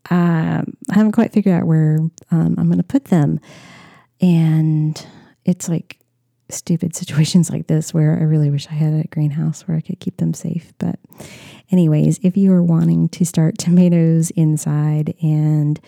I 0.10 0.64
haven't 0.94 1.12
quite 1.14 1.34
figured 1.34 1.56
out 1.56 1.68
where 1.68 2.00
um, 2.32 2.56
I'm 2.58 2.68
going 2.68 2.78
to 2.78 2.84
put 2.84 3.06
them. 3.06 3.40
And 4.22 5.06
it's 5.46 5.68
like 5.68 6.00
stupid 6.50 6.96
situations 6.96 7.50
like 7.52 7.68
this 7.68 7.94
where 7.94 8.18
I 8.20 8.24
really 8.24 8.50
wish 8.50 8.68
I 8.68 8.74
had 8.74 8.94
a 8.94 9.08
greenhouse 9.08 9.68
where 9.68 9.78
I 9.78 9.82
could 9.82 10.00
keep 10.00 10.18
them 10.18 10.34
safe. 10.34 10.74
But, 10.78 11.00
anyways, 11.72 12.20
if 12.24 12.38
you 12.38 12.54
are 12.54 12.64
wanting 12.64 13.10
to 13.10 13.26
start 13.26 13.58
tomatoes 13.60 14.32
inside 14.32 15.16
and 15.22 15.80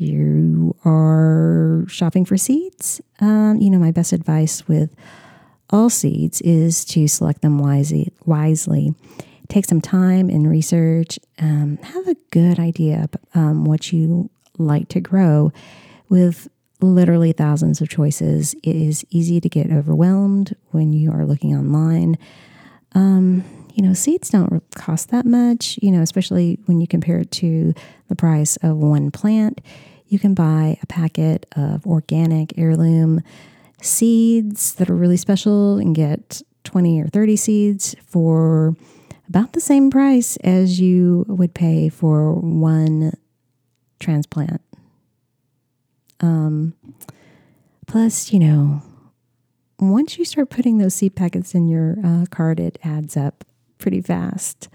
you 0.00 0.76
are 0.84 1.84
shopping 1.88 2.24
for 2.24 2.36
seeds, 2.36 3.00
um, 3.20 3.58
you 3.60 3.70
know, 3.70 3.78
my 3.78 3.90
best 3.90 4.12
advice 4.12 4.66
with 4.68 4.94
all 5.70 5.90
seeds 5.90 6.40
is 6.42 6.84
to 6.86 7.08
select 7.08 7.42
them 7.42 7.58
wisely. 7.58 8.12
wisely. 8.24 8.94
Take 9.48 9.64
some 9.64 9.80
time 9.80 10.28
and 10.28 10.48
research. 10.48 11.18
Um, 11.38 11.78
have 11.78 12.08
a 12.08 12.16
good 12.30 12.58
idea 12.58 13.08
um, 13.34 13.64
what 13.64 13.92
you 13.92 14.30
like 14.58 14.88
to 14.88 15.00
grow 15.00 15.52
with 16.08 16.48
literally 16.80 17.32
thousands 17.32 17.80
of 17.80 17.88
choices. 17.88 18.54
It 18.62 18.76
is 18.76 19.04
easy 19.10 19.40
to 19.40 19.48
get 19.48 19.70
overwhelmed 19.70 20.54
when 20.70 20.92
you 20.92 21.10
are 21.10 21.24
looking 21.24 21.54
online. 21.54 22.18
Um, 22.92 23.44
you 23.76 23.82
know, 23.82 23.92
seeds 23.92 24.30
don't 24.30 24.62
cost 24.74 25.10
that 25.10 25.26
much, 25.26 25.78
you 25.82 25.90
know, 25.90 26.00
especially 26.00 26.58
when 26.64 26.80
you 26.80 26.86
compare 26.86 27.18
it 27.18 27.30
to 27.30 27.74
the 28.08 28.16
price 28.16 28.56
of 28.62 28.78
one 28.78 29.10
plant. 29.10 29.60
You 30.08 30.18
can 30.18 30.32
buy 30.32 30.78
a 30.82 30.86
packet 30.86 31.44
of 31.54 31.86
organic 31.86 32.56
heirloom 32.56 33.20
seeds 33.82 34.74
that 34.76 34.88
are 34.88 34.94
really 34.94 35.18
special 35.18 35.76
and 35.76 35.94
get 35.94 36.40
20 36.64 37.02
or 37.02 37.08
30 37.08 37.36
seeds 37.36 37.94
for 38.06 38.74
about 39.28 39.52
the 39.52 39.60
same 39.60 39.90
price 39.90 40.38
as 40.38 40.80
you 40.80 41.26
would 41.28 41.52
pay 41.52 41.90
for 41.90 42.32
one 42.32 43.12
transplant. 44.00 44.62
Um, 46.20 46.72
plus, 47.86 48.32
you 48.32 48.38
know, 48.38 48.82
once 49.78 50.16
you 50.16 50.24
start 50.24 50.48
putting 50.48 50.78
those 50.78 50.94
seed 50.94 51.14
packets 51.14 51.54
in 51.54 51.68
your 51.68 51.96
uh, 52.02 52.24
cart, 52.30 52.58
it 52.58 52.78
adds 52.82 53.18
up 53.18 53.44
pretty 53.78 54.00
fast. 54.00 54.68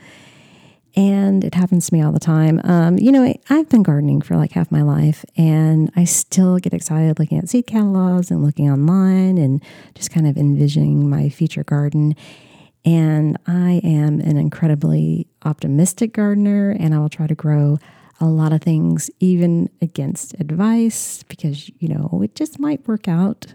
And 0.96 1.46
it 1.46 1.56
happens 1.56 1.88
to 1.88 1.94
me 1.94 2.02
all 2.02 2.12
the 2.12 2.20
time. 2.20 2.60
Um, 2.66 2.98
you 2.98 3.14
know, 3.14 3.34
I've 3.50 3.70
been 3.70 3.82
gardening 3.82 4.22
for 4.22 4.36
like 4.36 4.52
half 4.52 4.72
my 4.72 4.82
life, 4.82 5.24
and 5.38 5.90
I 5.96 6.04
still 6.04 6.58
get 6.58 6.74
excited 6.74 7.18
looking 7.18 7.38
at 7.38 7.48
seed 7.48 7.66
catalogs 7.66 8.30
and 8.30 8.44
looking 8.44 8.70
online 8.70 9.38
and 9.38 9.64
just 9.96 10.12
kind 10.12 10.28
of 10.28 10.38
envisioning 10.38 11.10
my 11.10 11.30
future 11.30 11.64
garden. 11.64 12.14
And 12.84 13.38
I 13.48 13.80
am 13.84 14.20
an 14.20 14.36
incredibly 14.36 15.28
optimistic 15.46 16.12
gardener, 16.14 16.72
and 16.72 16.94
I 16.94 17.00
will 17.00 17.10
try 17.10 17.28
to 17.28 17.36
grow 17.36 17.78
a 18.20 18.26
lot 18.26 18.52
of 18.52 18.62
things, 18.62 19.10
even 19.20 19.70
against 19.82 20.34
advice, 20.42 21.24
because, 21.24 21.70
you 21.80 21.88
know, 21.88 22.22
it 22.22 22.36
just 22.36 22.60
might 22.60 22.86
work 22.88 23.08
out. 23.08 23.54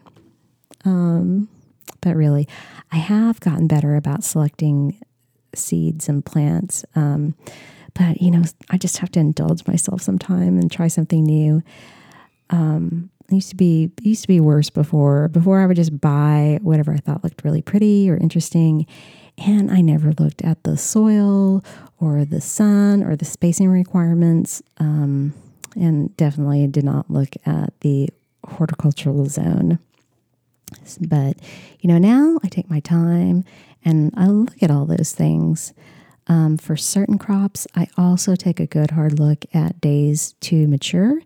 Um, 0.86 1.48
but 2.00 2.16
really, 2.16 2.48
I 2.90 2.96
have 2.96 3.40
gotten 3.40 3.66
better 3.66 3.94
about 3.94 4.24
selecting 4.24 4.98
seeds 5.56 6.08
and 6.08 6.24
plants. 6.24 6.84
Um, 6.94 7.34
but, 7.94 8.20
you 8.20 8.30
know, 8.30 8.42
I 8.70 8.76
just 8.76 8.98
have 8.98 9.10
to 9.12 9.20
indulge 9.20 9.66
myself 9.66 10.02
sometime 10.02 10.58
and 10.58 10.70
try 10.70 10.88
something 10.88 11.24
new. 11.24 11.62
Um, 12.50 13.10
it 13.28 13.34
used 13.34 13.50
to 13.50 13.56
be 13.56 13.90
it 13.98 14.04
used 14.04 14.22
to 14.22 14.28
be 14.28 14.40
worse 14.40 14.70
before. 14.70 15.28
Before 15.28 15.60
I 15.60 15.66
would 15.66 15.76
just 15.76 16.00
buy 16.00 16.58
whatever 16.62 16.92
I 16.92 16.98
thought 16.98 17.24
looked 17.24 17.42
really 17.44 17.62
pretty 17.62 18.08
or 18.08 18.16
interesting, 18.16 18.86
and 19.38 19.70
I 19.70 19.80
never 19.80 20.12
looked 20.12 20.42
at 20.42 20.62
the 20.62 20.76
soil 20.76 21.64
or 21.98 22.24
the 22.24 22.40
sun 22.40 23.02
or 23.02 23.16
the 23.16 23.24
spacing 23.24 23.68
requirements, 23.68 24.62
um, 24.78 25.34
and 25.74 26.16
definitely 26.16 26.66
did 26.68 26.84
not 26.84 27.10
look 27.10 27.30
at 27.44 27.78
the 27.80 28.10
horticultural 28.46 29.26
zone. 29.26 29.78
But 31.00 31.38
you 31.80 31.88
know, 31.88 31.98
now 31.98 32.38
I 32.44 32.48
take 32.48 32.70
my 32.70 32.80
time 32.80 33.44
and 33.86 34.12
I 34.16 34.26
look 34.26 34.62
at 34.62 34.70
all 34.70 34.84
those 34.84 35.12
things. 35.12 35.72
Um, 36.28 36.58
for 36.58 36.76
certain 36.76 37.18
crops, 37.18 37.68
I 37.76 37.86
also 37.96 38.34
take 38.34 38.58
a 38.58 38.66
good 38.66 38.90
hard 38.90 39.20
look 39.20 39.44
at 39.54 39.80
days 39.80 40.34
to 40.40 40.66
mature 40.66 41.20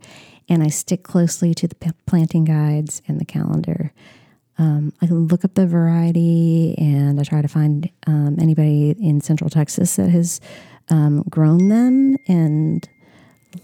and 0.46 0.62
I 0.62 0.68
stick 0.68 1.02
closely 1.02 1.54
to 1.54 1.66
the 1.66 1.94
planting 2.06 2.44
guides 2.44 3.00
and 3.08 3.18
the 3.18 3.24
calendar. 3.24 3.92
Um, 4.58 4.92
I 5.00 5.06
look 5.06 5.42
up 5.42 5.54
the 5.54 5.66
variety 5.66 6.74
and 6.76 7.18
I 7.18 7.22
try 7.22 7.40
to 7.40 7.48
find 7.48 7.88
um, 8.06 8.36
anybody 8.38 8.90
in 8.90 9.22
Central 9.22 9.48
Texas 9.48 9.96
that 9.96 10.10
has 10.10 10.38
um, 10.90 11.22
grown 11.30 11.68
them 11.68 12.18
and 12.28 12.86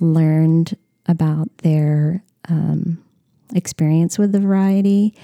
learned 0.00 0.74
about 1.04 1.54
their 1.58 2.24
um, 2.48 3.04
experience 3.54 4.18
with 4.18 4.32
the 4.32 4.40
variety 4.40 5.14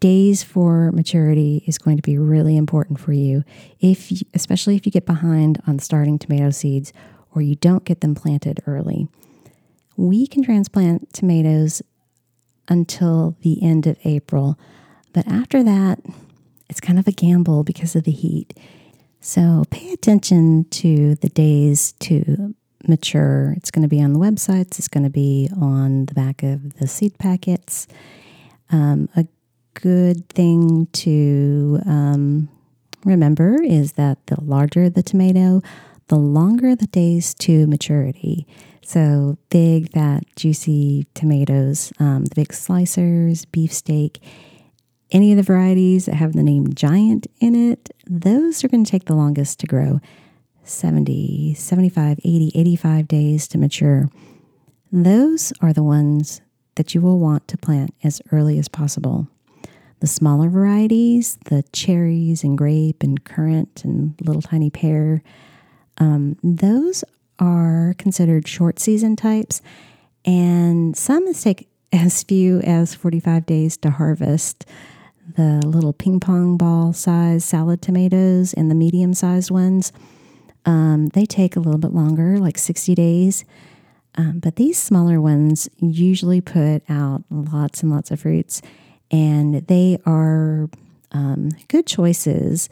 days 0.00 0.42
for 0.42 0.92
maturity 0.92 1.64
is 1.66 1.78
going 1.78 1.96
to 1.96 2.02
be 2.02 2.18
really 2.18 2.56
important 2.56 3.00
for 3.00 3.12
you. 3.12 3.44
If 3.80 4.10
you, 4.12 4.18
especially 4.34 4.76
if 4.76 4.86
you 4.86 4.92
get 4.92 5.06
behind 5.06 5.60
on 5.66 5.78
starting 5.78 6.18
tomato 6.18 6.50
seeds 6.50 6.92
or 7.34 7.42
you 7.42 7.54
don't 7.56 7.84
get 7.84 8.00
them 8.00 8.14
planted 8.14 8.60
early. 8.66 9.08
We 9.96 10.26
can 10.26 10.42
transplant 10.42 11.12
tomatoes 11.12 11.82
until 12.68 13.36
the 13.40 13.62
end 13.62 13.86
of 13.86 13.96
april 14.04 14.58
but 15.12 15.26
after 15.26 15.62
that 15.62 16.00
it's 16.68 16.80
kind 16.80 16.98
of 16.98 17.08
a 17.08 17.12
gamble 17.12 17.64
because 17.64 17.96
of 17.96 18.04
the 18.04 18.12
heat. 18.12 18.56
So 19.20 19.64
pay 19.70 19.92
attention 19.92 20.66
to 20.70 21.14
the 21.16 21.28
days 21.28 21.92
to 22.00 22.54
mature. 22.86 23.54
It's 23.56 23.70
going 23.70 23.82
to 23.82 23.88
be 23.88 24.02
on 24.02 24.12
the 24.12 24.18
websites 24.18 24.78
it's 24.78 24.88
going 24.88 25.04
to 25.04 25.10
be 25.10 25.48
on 25.60 26.06
the 26.06 26.14
back 26.14 26.42
of 26.42 26.74
the 26.74 26.86
seed 26.86 27.18
packets. 27.18 27.86
Um, 28.70 29.08
a 29.16 29.26
good 29.80 30.28
thing 30.28 30.88
to 30.92 31.80
um, 31.86 32.48
remember 33.04 33.62
is 33.62 33.92
that 33.92 34.26
the 34.26 34.42
larger 34.42 34.90
the 34.90 35.02
tomato, 35.02 35.62
the 36.08 36.16
longer 36.16 36.74
the 36.74 36.88
days 36.88 37.32
to 37.34 37.66
maturity. 37.66 38.46
So, 38.82 39.38
big, 39.50 39.92
fat, 39.92 40.24
juicy 40.34 41.06
tomatoes, 41.14 41.92
um, 42.00 42.24
the 42.24 42.34
big 42.34 42.48
slicers, 42.48 43.44
beefsteak, 43.52 44.22
any 45.10 45.30
of 45.32 45.36
the 45.36 45.42
varieties 45.42 46.06
that 46.06 46.14
have 46.14 46.32
the 46.32 46.42
name 46.42 46.74
giant 46.74 47.26
in 47.38 47.54
it, 47.54 47.90
those 48.06 48.64
are 48.64 48.68
going 48.68 48.84
to 48.84 48.90
take 48.90 49.04
the 49.04 49.14
longest 49.14 49.60
to 49.60 49.66
grow 49.66 50.00
70, 50.64 51.54
75, 51.54 52.18
80, 52.24 52.52
85 52.54 53.08
days 53.08 53.48
to 53.48 53.58
mature. 53.58 54.08
Those 54.90 55.52
are 55.60 55.72
the 55.72 55.82
ones 55.82 56.40
that 56.74 56.94
you 56.94 57.00
will 57.00 57.18
want 57.18 57.46
to 57.48 57.58
plant 57.58 57.94
as 58.02 58.20
early 58.32 58.58
as 58.58 58.68
possible. 58.68 59.28
The 60.00 60.06
smaller 60.06 60.48
varieties, 60.48 61.38
the 61.46 61.64
cherries 61.72 62.44
and 62.44 62.56
grape 62.56 63.02
and 63.02 63.22
currant 63.24 63.84
and 63.84 64.14
little 64.20 64.42
tiny 64.42 64.70
pear, 64.70 65.22
um, 65.98 66.36
those 66.42 67.02
are 67.38 67.94
considered 67.98 68.46
short 68.46 68.78
season 68.78 69.16
types, 69.16 69.60
and 70.24 70.96
some 70.96 71.32
take 71.34 71.68
as 71.92 72.22
few 72.22 72.60
as 72.60 72.94
45 72.94 73.46
days 73.46 73.76
to 73.78 73.90
harvest. 73.90 74.66
The 75.36 75.60
little 75.66 75.92
ping 75.92 76.20
pong 76.20 76.56
ball 76.56 76.92
size 76.92 77.44
salad 77.44 77.82
tomatoes 77.82 78.54
and 78.54 78.70
the 78.70 78.74
medium 78.74 79.14
sized 79.14 79.50
ones, 79.50 79.92
um, 80.64 81.08
they 81.08 81.26
take 81.26 81.56
a 81.56 81.60
little 81.60 81.78
bit 81.78 81.92
longer, 81.92 82.38
like 82.38 82.56
60 82.58 82.94
days. 82.94 83.44
Um, 84.14 84.38
but 84.40 84.56
these 84.56 84.78
smaller 84.78 85.20
ones 85.20 85.68
usually 85.78 86.40
put 86.40 86.82
out 86.88 87.24
lots 87.30 87.82
and 87.82 87.92
lots 87.92 88.10
of 88.10 88.20
fruits 88.20 88.62
and 89.10 89.66
they 89.66 89.98
are 90.06 90.68
um, 91.12 91.50
good 91.68 91.86
choices 91.86 92.68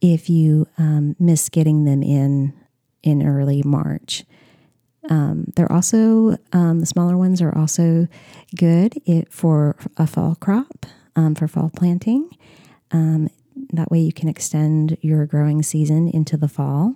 if 0.00 0.28
you 0.28 0.66
um, 0.78 1.16
miss 1.18 1.48
getting 1.48 1.84
them 1.84 2.02
in 2.02 2.52
in 3.02 3.26
early 3.26 3.62
March. 3.64 4.24
Um, 5.10 5.52
they're 5.56 5.70
also 5.70 6.36
um, 6.52 6.78
the 6.80 6.86
smaller 6.86 7.16
ones 7.16 7.42
are 7.42 7.56
also 7.56 8.06
good 8.56 9.00
it, 9.04 9.32
for 9.32 9.76
a 9.96 10.06
fall 10.06 10.36
crop 10.36 10.86
um, 11.16 11.34
for 11.34 11.48
fall 11.48 11.70
planting. 11.74 12.30
Um, 12.92 13.28
that 13.72 13.90
way, 13.90 14.00
you 14.00 14.12
can 14.12 14.28
extend 14.28 14.96
your 15.00 15.26
growing 15.26 15.62
season 15.62 16.08
into 16.08 16.36
the 16.36 16.48
fall. 16.48 16.94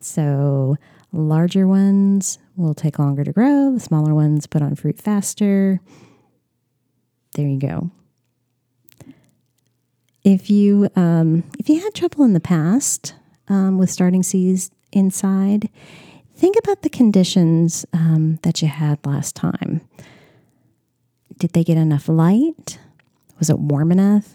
so, 0.00 0.76
larger 1.12 1.66
ones 1.66 2.38
will 2.56 2.74
take 2.74 2.98
longer 2.98 3.24
to 3.24 3.32
grow. 3.32 3.72
The 3.72 3.80
smaller 3.80 4.14
ones 4.14 4.46
put 4.46 4.62
on 4.62 4.74
fruit 4.74 4.98
faster. 4.98 5.80
There 7.34 7.48
you 7.48 7.58
go. 7.58 7.90
If 10.24 10.50
you 10.50 10.88
um, 10.94 11.44
if 11.58 11.68
you 11.68 11.80
had 11.80 11.94
trouble 11.94 12.24
in 12.24 12.32
the 12.32 12.40
past 12.40 13.14
um, 13.48 13.78
with 13.78 13.90
starting 13.90 14.22
seeds 14.22 14.70
inside, 14.92 15.68
think 16.36 16.56
about 16.58 16.82
the 16.82 16.90
conditions 16.90 17.84
um, 17.92 18.38
that 18.42 18.62
you 18.62 18.68
had 18.68 19.04
last 19.04 19.34
time. 19.34 19.80
Did 21.38 21.54
they 21.54 21.64
get 21.64 21.76
enough 21.76 22.08
light? 22.08 22.78
Was 23.38 23.50
it 23.50 23.58
warm 23.58 23.90
enough? 23.90 24.28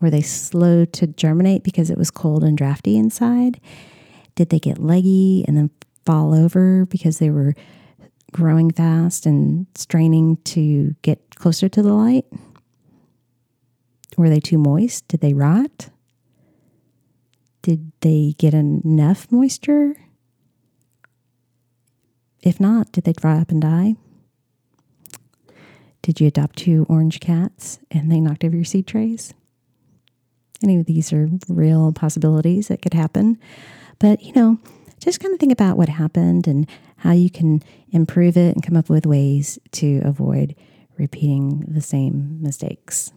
Were 0.00 0.10
they 0.10 0.22
slow 0.22 0.84
to 0.86 1.06
germinate 1.06 1.62
because 1.62 1.88
it 1.88 1.96
was 1.96 2.10
cold 2.10 2.42
and 2.42 2.58
drafty 2.58 2.96
inside? 2.96 3.60
Did 4.34 4.48
they 4.48 4.58
get 4.58 4.78
leggy 4.78 5.44
and 5.46 5.56
then 5.56 5.70
fall 6.04 6.34
over 6.34 6.86
because 6.86 7.18
they 7.18 7.30
were 7.30 7.54
growing 8.32 8.70
fast 8.70 9.26
and 9.26 9.66
straining 9.74 10.36
to 10.38 10.94
get 11.02 11.36
closer 11.36 11.68
to 11.68 11.82
the 11.82 11.92
light? 11.92 12.26
Were 14.16 14.28
they 14.28 14.40
too 14.40 14.58
moist? 14.58 15.08
Did 15.08 15.20
they 15.20 15.34
rot? 15.34 15.90
Did 17.62 17.92
they 18.00 18.34
get 18.38 18.54
enough 18.54 19.30
moisture? 19.30 19.94
If 22.42 22.60
not, 22.60 22.92
did 22.92 23.04
they 23.04 23.14
dry 23.14 23.38
up 23.38 23.50
and 23.50 23.62
die? 23.62 23.96
Did 26.02 26.20
you 26.20 26.26
adopt 26.26 26.56
two 26.56 26.84
orange 26.90 27.20
cats 27.20 27.78
and 27.90 28.12
they 28.12 28.20
knocked 28.20 28.44
over 28.44 28.54
your 28.54 28.66
seed 28.66 28.86
trays? 28.86 29.32
Any 30.62 30.78
of 30.78 30.84
these 30.84 31.12
are 31.12 31.30
real 31.48 31.92
possibilities 31.92 32.68
that 32.68 32.82
could 32.82 32.92
happen. 32.92 33.38
But, 33.98 34.22
you 34.22 34.34
know, 34.34 34.58
just 35.04 35.20
kind 35.20 35.34
of 35.34 35.40
think 35.40 35.52
about 35.52 35.76
what 35.76 35.88
happened 35.88 36.46
and 36.46 36.66
how 36.96 37.12
you 37.12 37.28
can 37.28 37.62
improve 37.90 38.36
it 38.36 38.54
and 38.54 38.62
come 38.62 38.76
up 38.76 38.88
with 38.88 39.04
ways 39.04 39.58
to 39.72 40.00
avoid 40.02 40.56
repeating 40.96 41.64
the 41.68 41.82
same 41.82 42.38
mistakes. 42.40 43.12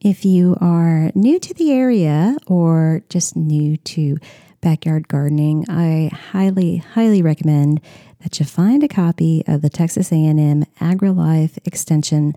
If 0.00 0.24
you 0.24 0.56
are 0.60 1.10
new 1.14 1.40
to 1.40 1.54
the 1.54 1.72
area 1.72 2.36
or 2.46 3.02
just 3.08 3.34
new 3.34 3.76
to 3.78 4.18
backyard 4.60 5.08
gardening, 5.08 5.64
I 5.68 6.10
highly, 6.30 6.76
highly 6.76 7.22
recommend 7.22 7.80
that 8.20 8.38
you 8.38 8.46
find 8.46 8.84
a 8.84 8.88
copy 8.88 9.42
of 9.48 9.62
the 9.62 9.70
Texas 9.70 10.12
A&M 10.12 10.64
AgriLife 10.80 11.58
Extension 11.64 12.34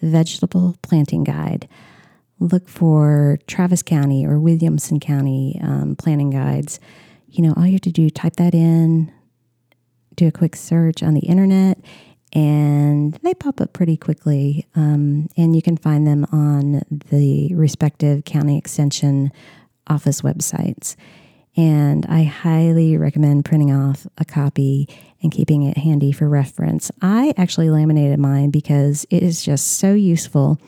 Vegetable 0.00 0.76
Planting 0.82 1.24
Guide. 1.24 1.68
Look 2.40 2.68
for 2.68 3.38
Travis 3.46 3.82
County 3.82 4.26
or 4.26 4.38
Williamson 4.38 5.00
County 5.00 5.58
um, 5.62 5.96
planting 5.96 6.30
guides. 6.30 6.78
You 7.28 7.42
know, 7.42 7.54
all 7.56 7.66
you 7.66 7.72
have 7.72 7.80
to 7.82 7.92
do 7.92 8.10
type 8.10 8.36
that 8.36 8.54
in, 8.54 9.12
do 10.14 10.28
a 10.28 10.32
quick 10.32 10.56
search 10.56 11.02
on 11.02 11.14
the 11.14 11.20
internet, 11.20 11.78
and 12.32 13.14
they 13.22 13.34
pop 13.34 13.60
up 13.60 13.72
pretty 13.72 13.96
quickly. 13.96 14.66
Um, 14.76 15.28
and 15.36 15.56
you 15.56 15.62
can 15.62 15.76
find 15.76 16.06
them 16.06 16.26
on 16.32 16.82
the 17.10 17.54
respective 17.54 18.24
county 18.24 18.56
extension 18.56 19.32
office 19.86 20.20
websites. 20.22 20.96
And 21.56 22.06
I 22.06 22.22
highly 22.22 22.96
recommend 22.96 23.44
printing 23.44 23.72
off 23.72 24.06
a 24.16 24.24
copy 24.24 24.88
and 25.22 25.32
keeping 25.32 25.64
it 25.64 25.76
handy 25.76 26.12
for 26.12 26.28
reference. 26.28 26.92
I 27.02 27.34
actually 27.36 27.70
laminated 27.70 28.20
mine 28.20 28.50
because 28.50 29.04
it 29.10 29.22
is 29.24 29.42
just 29.42 29.78
so 29.78 29.92
useful. 29.92 30.60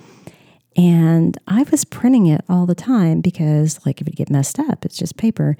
And 0.76 1.36
I 1.48 1.64
was 1.70 1.84
printing 1.84 2.26
it 2.26 2.44
all 2.48 2.66
the 2.66 2.74
time 2.74 3.20
because, 3.20 3.84
like, 3.84 4.00
if 4.00 4.06
it 4.06 4.16
get 4.16 4.30
messed 4.30 4.58
up, 4.58 4.84
it's 4.84 4.96
just 4.96 5.16
paper. 5.16 5.56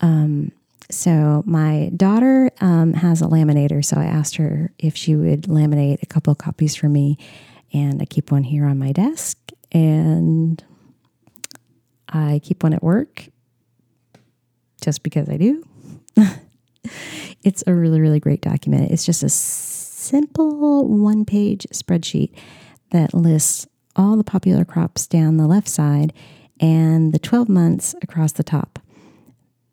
Um, 0.00 0.52
so 0.90 1.42
my 1.46 1.90
daughter 1.96 2.50
um, 2.60 2.94
has 2.94 3.22
a 3.22 3.26
laminator, 3.26 3.84
so 3.84 3.96
I 3.96 4.04
asked 4.04 4.36
her 4.36 4.72
if 4.78 4.96
she 4.96 5.14
would 5.14 5.42
laminate 5.42 6.02
a 6.02 6.06
couple 6.06 6.34
copies 6.34 6.74
for 6.74 6.88
me, 6.88 7.18
and 7.72 8.00
I 8.00 8.04
keep 8.04 8.30
one 8.32 8.44
here 8.44 8.66
on 8.66 8.78
my 8.78 8.92
desk, 8.92 9.38
and 9.72 10.62
I 12.08 12.40
keep 12.42 12.62
one 12.62 12.72
at 12.72 12.82
work, 12.82 13.26
just 14.80 15.02
because 15.02 15.28
I 15.28 15.36
do. 15.36 15.64
it's 17.42 17.62
a 17.66 17.74
really, 17.74 18.00
really 18.00 18.20
great 18.20 18.40
document. 18.40 18.90
It's 18.90 19.06
just 19.06 19.22
a 19.22 19.28
simple 19.28 20.88
one-page 20.88 21.66
spreadsheet 21.72 22.30
that 22.90 23.14
lists 23.14 23.68
all 23.96 24.16
the 24.16 24.24
popular 24.24 24.64
crops 24.64 25.06
down 25.06 25.36
the 25.36 25.46
left 25.46 25.68
side 25.68 26.12
and 26.60 27.12
the 27.12 27.18
12 27.18 27.48
months 27.48 27.94
across 28.02 28.32
the 28.32 28.42
top 28.42 28.78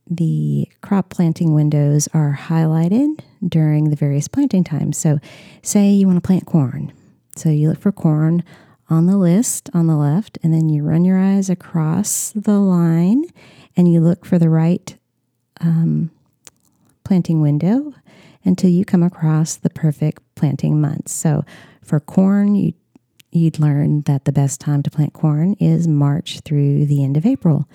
the 0.10 0.67
crop 0.82 1.10
planting 1.10 1.53
windows 1.53 2.08
are 2.13 2.38
highlighted 2.41 3.19
during 3.47 3.89
the 3.89 3.95
various 3.95 4.27
planting 4.27 4.63
times. 4.63 4.97
So, 4.97 5.19
say 5.62 5.89
you 5.89 6.08
want 6.08 6.17
to 6.17 6.25
plant 6.25 6.45
corn. 6.45 6.93
So, 7.36 7.49
you 7.49 7.69
look 7.69 7.80
for 7.80 7.91
corn 7.91 8.43
on 8.89 9.06
the 9.06 9.17
list 9.17 9.69
on 9.73 9.88
the 9.88 9.97
left, 9.97 10.38
and 10.43 10.53
then 10.53 10.69
you 10.69 10.84
run 10.84 11.03
your 11.03 11.19
eyes 11.19 11.49
across 11.49 12.32
the 12.32 12.60
line 12.60 13.25
and 13.75 13.91
you 13.91 13.99
look 13.99 14.25
for 14.25 14.39
the 14.39 14.49
right 14.49 14.95
um, 15.60 16.10
planting 17.03 17.41
window 17.41 17.93
until 18.43 18.69
you 18.69 18.86
come 18.86 19.03
across 19.03 19.56
the 19.58 19.69
perfect 19.69 20.23
planting 20.36 20.80
months. 20.80 21.12
So, 21.12 21.43
for 21.84 21.99
corn, 21.99 22.56
you 22.56 22.73
you'd 23.38 23.60
learn 23.60 24.02
that 24.02 24.26
the 24.26 24.32
best 24.32 24.60
time 24.60 24.84
to 24.84 24.91
plant 24.91 25.13
corn 25.13 25.54
is 25.60 25.88
March 25.88 26.41
through 26.41 26.86
the 26.86 27.04
end 27.04 27.17
of 27.17 27.26
April. 27.26 27.67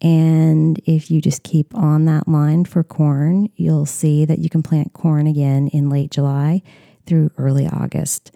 And 0.00 0.80
if 0.86 1.10
you 1.10 1.20
just 1.20 1.42
keep 1.42 1.74
on 1.74 2.04
that 2.04 2.28
line 2.28 2.64
for 2.64 2.84
corn, 2.84 3.50
you'll 3.56 3.86
see 3.86 4.24
that 4.24 4.38
you 4.38 4.48
can 4.48 4.62
plant 4.62 4.92
corn 4.92 5.26
again 5.26 5.68
in 5.68 5.90
late 5.90 6.10
July 6.10 6.62
through 7.06 7.30
early 7.36 7.66
August. 7.66 8.30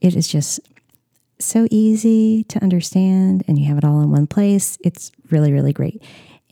It 0.00 0.14
is 0.16 0.28
just 0.28 0.60
so 1.38 1.66
easy 1.70 2.44
to 2.44 2.62
understand, 2.62 3.44
and 3.46 3.58
you 3.58 3.66
have 3.66 3.78
it 3.78 3.84
all 3.84 4.00
in 4.00 4.10
one 4.10 4.26
place. 4.26 4.78
It's 4.82 5.10
really, 5.30 5.52
really 5.52 5.72
great. 5.72 6.02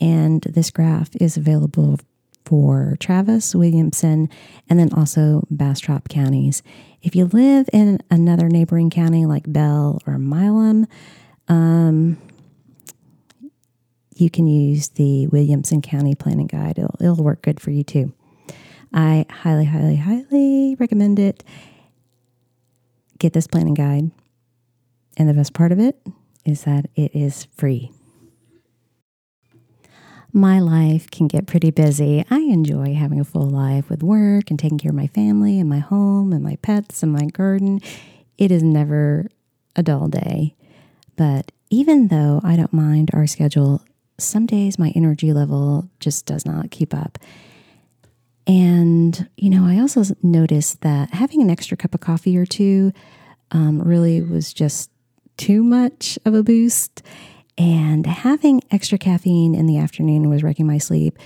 And 0.00 0.42
this 0.42 0.70
graph 0.70 1.10
is 1.16 1.36
available 1.36 1.98
for 2.44 2.96
Travis, 2.98 3.54
Williamson, 3.54 4.28
and 4.68 4.78
then 4.78 4.92
also 4.92 5.46
Bastrop 5.50 6.08
counties. 6.08 6.62
If 7.02 7.16
you 7.16 7.26
live 7.26 7.68
in 7.72 7.98
another 8.10 8.48
neighboring 8.48 8.88
county 8.88 9.26
like 9.26 9.52
Bell 9.52 10.00
or 10.06 10.18
Milam, 10.18 10.86
um, 11.48 12.16
you 14.14 14.30
can 14.30 14.46
use 14.46 14.90
the 14.90 15.26
Williamson 15.26 15.82
County 15.82 16.14
Planning 16.14 16.46
Guide. 16.46 16.78
It'll, 16.78 16.96
it'll 17.00 17.24
work 17.24 17.42
good 17.42 17.58
for 17.58 17.72
you 17.72 17.82
too. 17.82 18.12
I 18.92 19.26
highly, 19.30 19.64
highly, 19.64 19.96
highly 19.96 20.76
recommend 20.78 21.18
it. 21.18 21.42
Get 23.18 23.32
this 23.32 23.46
planning 23.46 23.74
guide. 23.74 24.10
And 25.16 25.28
the 25.28 25.34
best 25.34 25.54
part 25.54 25.72
of 25.72 25.78
it 25.78 26.00
is 26.44 26.64
that 26.64 26.86
it 26.94 27.14
is 27.14 27.46
free. 27.56 27.90
My 30.32 30.60
life 30.60 31.10
can 31.10 31.28
get 31.28 31.46
pretty 31.46 31.70
busy. 31.70 32.24
I 32.30 32.38
enjoy 32.38 32.94
having 32.94 33.20
a 33.20 33.24
full 33.24 33.50
life 33.50 33.90
with 33.90 34.02
work 34.02 34.48
and 34.48 34.58
taking 34.58 34.78
care 34.78 34.90
of 34.90 34.96
my 34.96 35.08
family 35.08 35.60
and 35.60 35.68
my 35.68 35.80
home 35.80 36.32
and 36.32 36.42
my 36.42 36.56
pets 36.62 37.02
and 37.02 37.12
my 37.12 37.26
garden. 37.26 37.80
It 38.38 38.50
is 38.50 38.62
never 38.62 39.28
a 39.76 39.82
dull 39.82 40.08
day. 40.08 40.54
But 41.16 41.52
even 41.68 42.08
though 42.08 42.40
I 42.42 42.56
don't 42.56 42.72
mind 42.72 43.10
our 43.12 43.26
schedule 43.26 43.82
some 44.18 44.46
days 44.46 44.78
my 44.78 44.92
energy 44.94 45.32
level 45.32 45.88
just 46.00 46.26
does 46.26 46.46
not 46.46 46.70
keep 46.70 46.94
up. 46.94 47.18
And, 48.46 49.28
you 49.36 49.50
know, 49.50 49.66
I 49.66 49.78
also 49.80 50.02
noticed 50.22 50.80
that 50.80 51.10
having 51.10 51.42
an 51.42 51.50
extra 51.50 51.76
cup 51.76 51.94
of 51.94 52.00
coffee 52.00 52.36
or 52.36 52.46
two 52.46 52.92
um, 53.50 53.80
really 53.82 54.20
was 54.22 54.52
just 54.52 54.90
too 55.36 55.62
much 55.62 56.18
of 56.24 56.34
a 56.34 56.42
boost. 56.42 57.02
And 57.58 58.06
having 58.06 58.62
extra 58.70 58.98
caffeine 58.98 59.54
in 59.54 59.66
the 59.66 59.78
afternoon 59.78 60.28
was 60.30 60.42
wrecking 60.42 60.66
my 60.66 60.78
sleep, 60.78 61.18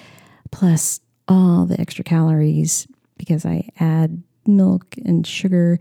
plus 0.51 1.01
all 1.29 1.67
the 1.67 1.81
extra 1.81 2.05
calories 2.05 2.87
because 3.17 3.47
I 3.47 3.69
add 3.79 4.23
milk 4.47 4.97
and 5.05 5.27
sugar. 5.27 5.79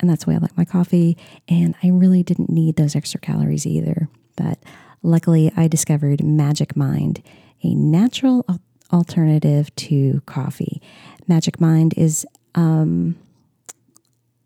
And 0.00 0.10
that's 0.10 0.26
why 0.26 0.34
I 0.34 0.38
like 0.38 0.56
my 0.56 0.64
coffee. 0.64 1.16
And 1.48 1.74
I 1.82 1.88
really 1.88 2.22
didn't 2.22 2.50
need 2.50 2.76
those 2.76 2.96
extra 2.96 3.20
calories 3.20 3.66
either. 3.66 4.08
But 4.36 4.58
Luckily, 5.06 5.52
I 5.56 5.68
discovered 5.68 6.24
Magic 6.24 6.74
Mind, 6.74 7.22
a 7.62 7.72
natural 7.74 8.44
alternative 8.92 9.74
to 9.76 10.20
coffee. 10.26 10.82
Magic 11.28 11.60
Mind 11.60 11.94
is 11.96 12.26
um, 12.56 13.16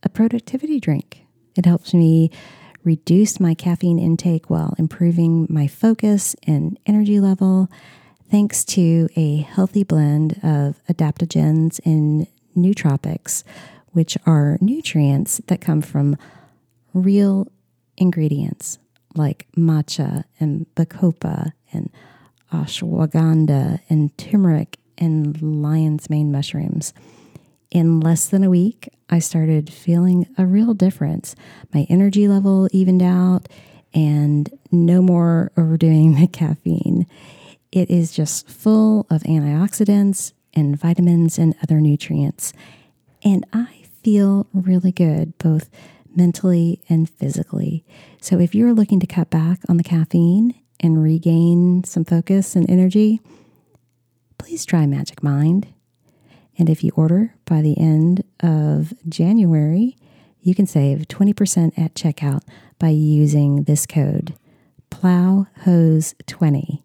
a 0.02 0.10
productivity 0.10 0.78
drink. 0.78 1.24
It 1.56 1.64
helps 1.64 1.94
me 1.94 2.30
reduce 2.84 3.40
my 3.40 3.54
caffeine 3.54 3.98
intake 3.98 4.48
while 4.48 4.74
improving 4.78 5.46
my 5.50 5.66
focus 5.66 6.34
and 6.46 6.78
energy 6.86 7.20
level, 7.20 7.68
thanks 8.30 8.64
to 8.64 9.08
a 9.16 9.38
healthy 9.38 9.84
blend 9.84 10.40
of 10.42 10.80
adaptogens 10.88 11.80
and 11.84 12.26
nootropics, 12.56 13.42
which 13.88 14.16
are 14.26 14.58
nutrients 14.60 15.40
that 15.46 15.60
come 15.60 15.82
from 15.82 16.16
real 16.94 17.46
ingredients 17.96 18.78
like 19.14 19.46
matcha 19.56 20.24
and 20.38 20.66
bacopa 20.74 21.52
and 21.72 21.90
ashwagandha 22.52 23.80
and 23.88 24.16
turmeric 24.16 24.78
and 24.98 25.62
lion's 25.62 26.08
mane 26.10 26.30
mushrooms. 26.30 26.92
In 27.70 28.00
less 28.00 28.26
than 28.26 28.42
a 28.42 28.50
week, 28.50 28.88
I 29.08 29.20
started 29.20 29.72
feeling 29.72 30.26
a 30.36 30.44
real 30.44 30.74
difference. 30.74 31.36
My 31.72 31.86
energy 31.88 32.26
level 32.26 32.68
evened 32.72 33.02
out 33.02 33.48
and 33.94 34.50
no 34.72 35.00
more 35.02 35.52
overdoing 35.56 36.14
the 36.20 36.26
caffeine. 36.26 37.06
It 37.70 37.90
is 37.90 38.12
just 38.12 38.48
full 38.48 39.06
of 39.10 39.22
antioxidants 39.22 40.32
and 40.54 40.76
vitamins 40.76 41.38
and 41.38 41.54
other 41.62 41.80
nutrients. 41.80 42.52
And 43.22 43.46
I 43.52 43.84
feel 44.02 44.48
really 44.52 44.90
good, 44.90 45.38
both 45.38 45.70
mentally 46.14 46.82
and 46.88 47.08
physically. 47.08 47.84
So 48.20 48.40
if 48.40 48.54
you're 48.54 48.72
looking 48.72 48.98
to 49.00 49.06
cut 49.06 49.30
back 49.30 49.60
on 49.68 49.76
the 49.76 49.84
caffeine 49.84 50.54
and 50.80 51.02
regain 51.02 51.84
some 51.84 52.04
focus 52.04 52.56
and 52.56 52.68
energy, 52.68 53.20
please 54.38 54.64
try 54.64 54.86
Magic 54.86 55.22
Mind. 55.22 55.68
And 56.60 56.68
if 56.68 56.84
you 56.84 56.92
order 56.94 57.34
by 57.46 57.62
the 57.62 57.76
end 57.78 58.22
of 58.40 58.92
January, 59.08 59.96
you 60.42 60.54
can 60.54 60.66
save 60.66 61.08
20% 61.08 61.78
at 61.78 61.94
checkout 61.94 62.42
by 62.78 62.90
using 62.90 63.64
this 63.64 63.86
code 63.86 64.34
plowhose20 64.90 66.82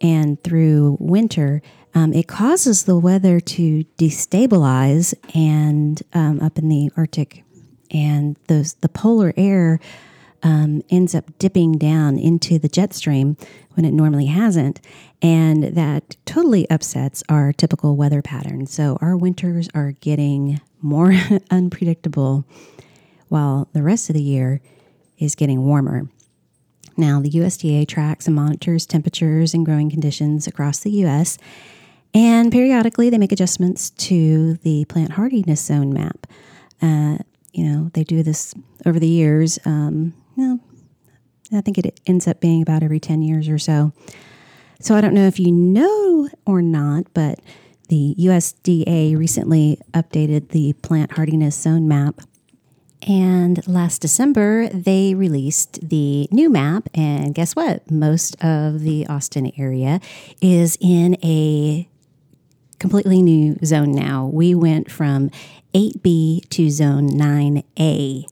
and 0.00 0.42
through 0.42 0.98
winter, 1.00 1.62
um, 1.94 2.12
it 2.12 2.26
causes 2.26 2.84
the 2.84 2.98
weather 2.98 3.40
to 3.40 3.84
destabilize 3.96 5.14
and 5.34 6.02
um, 6.12 6.40
up 6.40 6.58
in 6.58 6.68
the 6.68 6.90
Arctic, 6.96 7.44
and 7.90 8.36
those 8.48 8.74
the 8.74 8.88
polar 8.88 9.32
air 9.36 9.78
um, 10.44 10.82
ends 10.90 11.14
up 11.14 11.36
dipping 11.38 11.72
down 11.72 12.18
into 12.18 12.58
the 12.58 12.68
jet 12.68 12.92
stream 12.92 13.36
when 13.72 13.84
it 13.84 13.92
normally 13.92 14.26
hasn't. 14.26 14.80
And 15.22 15.64
that 15.74 16.16
totally 16.26 16.68
upsets 16.70 17.24
our 17.28 17.52
typical 17.52 17.96
weather 17.96 18.22
pattern. 18.22 18.66
So 18.66 18.98
our 19.00 19.16
winters 19.16 19.68
are 19.74 19.92
getting 19.92 20.60
more 20.82 21.14
unpredictable 21.50 22.44
while 23.28 23.68
the 23.72 23.82
rest 23.82 24.10
of 24.10 24.14
the 24.14 24.22
year 24.22 24.60
is 25.18 25.34
getting 25.34 25.64
warmer. 25.64 26.08
Now, 26.96 27.20
the 27.20 27.30
USDA 27.30 27.88
tracks 27.88 28.26
and 28.26 28.36
monitors 28.36 28.86
temperatures 28.86 29.54
and 29.54 29.64
growing 29.64 29.90
conditions 29.90 30.46
across 30.46 30.78
the 30.78 30.90
U.S., 30.90 31.38
and 32.16 32.52
periodically 32.52 33.10
they 33.10 33.18
make 33.18 33.32
adjustments 33.32 33.90
to 33.90 34.54
the 34.62 34.84
plant 34.84 35.12
hardiness 35.12 35.60
zone 35.60 35.92
map. 35.92 36.28
Uh, 36.80 37.18
you 37.52 37.64
know, 37.64 37.90
they 37.94 38.04
do 38.04 38.22
this 38.22 38.54
over 38.86 39.00
the 39.00 39.08
years. 39.08 39.58
Um, 39.64 40.14
I 41.54 41.60
think 41.60 41.78
it 41.78 42.00
ends 42.06 42.26
up 42.26 42.40
being 42.40 42.62
about 42.62 42.82
every 42.82 43.00
10 43.00 43.22
years 43.22 43.48
or 43.48 43.58
so. 43.58 43.92
So 44.80 44.94
I 44.94 45.00
don't 45.00 45.14
know 45.14 45.26
if 45.26 45.38
you 45.38 45.52
know 45.52 46.28
or 46.46 46.60
not, 46.60 47.06
but 47.14 47.40
the 47.88 48.14
USDA 48.18 49.16
recently 49.16 49.78
updated 49.92 50.48
the 50.50 50.72
plant 50.74 51.12
hardiness 51.12 51.56
zone 51.56 51.86
map. 51.86 52.20
And 53.06 53.66
last 53.68 54.00
December, 54.00 54.68
they 54.68 55.14
released 55.14 55.88
the 55.88 56.26
new 56.30 56.48
map. 56.48 56.88
And 56.94 57.34
guess 57.34 57.54
what? 57.54 57.90
Most 57.90 58.42
of 58.42 58.80
the 58.80 59.06
Austin 59.06 59.52
area 59.58 60.00
is 60.40 60.78
in 60.80 61.16
a 61.22 61.88
completely 62.78 63.20
new 63.20 63.56
zone 63.64 63.92
now. 63.92 64.26
We 64.26 64.54
went 64.54 64.90
from 64.90 65.30
8B 65.74 66.48
to 66.50 66.70
zone 66.70 67.08
9A. 67.10 68.24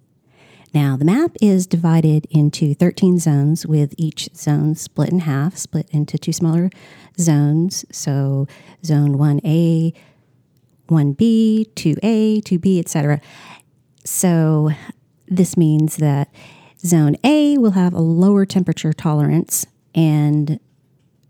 Now, 0.75 0.97
the 0.97 1.05
map 1.05 1.37
is 1.43 1.67
divided 1.67 2.27
into 2.31 2.75
13 2.75 3.19
zones, 3.19 3.67
with 3.67 3.95
each 3.99 4.31
zone 4.35 4.75
split 4.75 5.11
in 5.11 5.21
half, 5.21 5.57
split 5.57 5.87
into 5.91 6.17
two 6.17 6.33
smaller 6.33 6.71
zones. 7.19 7.85
So, 7.93 8.47
zone 8.85 9.19
1A, 9.19 9.93
1B, 10.89 11.73
2A, 11.75 12.43
2B, 12.43 12.79
etc. 12.79 13.21
So, 14.05 14.71
this 15.27 15.59
means 15.59 15.97
that 15.97 16.33
zone 16.81 17.17
A 17.23 17.59
will 17.59 17.73
have 17.73 17.93
a 17.93 18.01
lower 18.01 18.47
temperature 18.47 18.95
tolerance, 18.95 19.67
and 19.95 20.59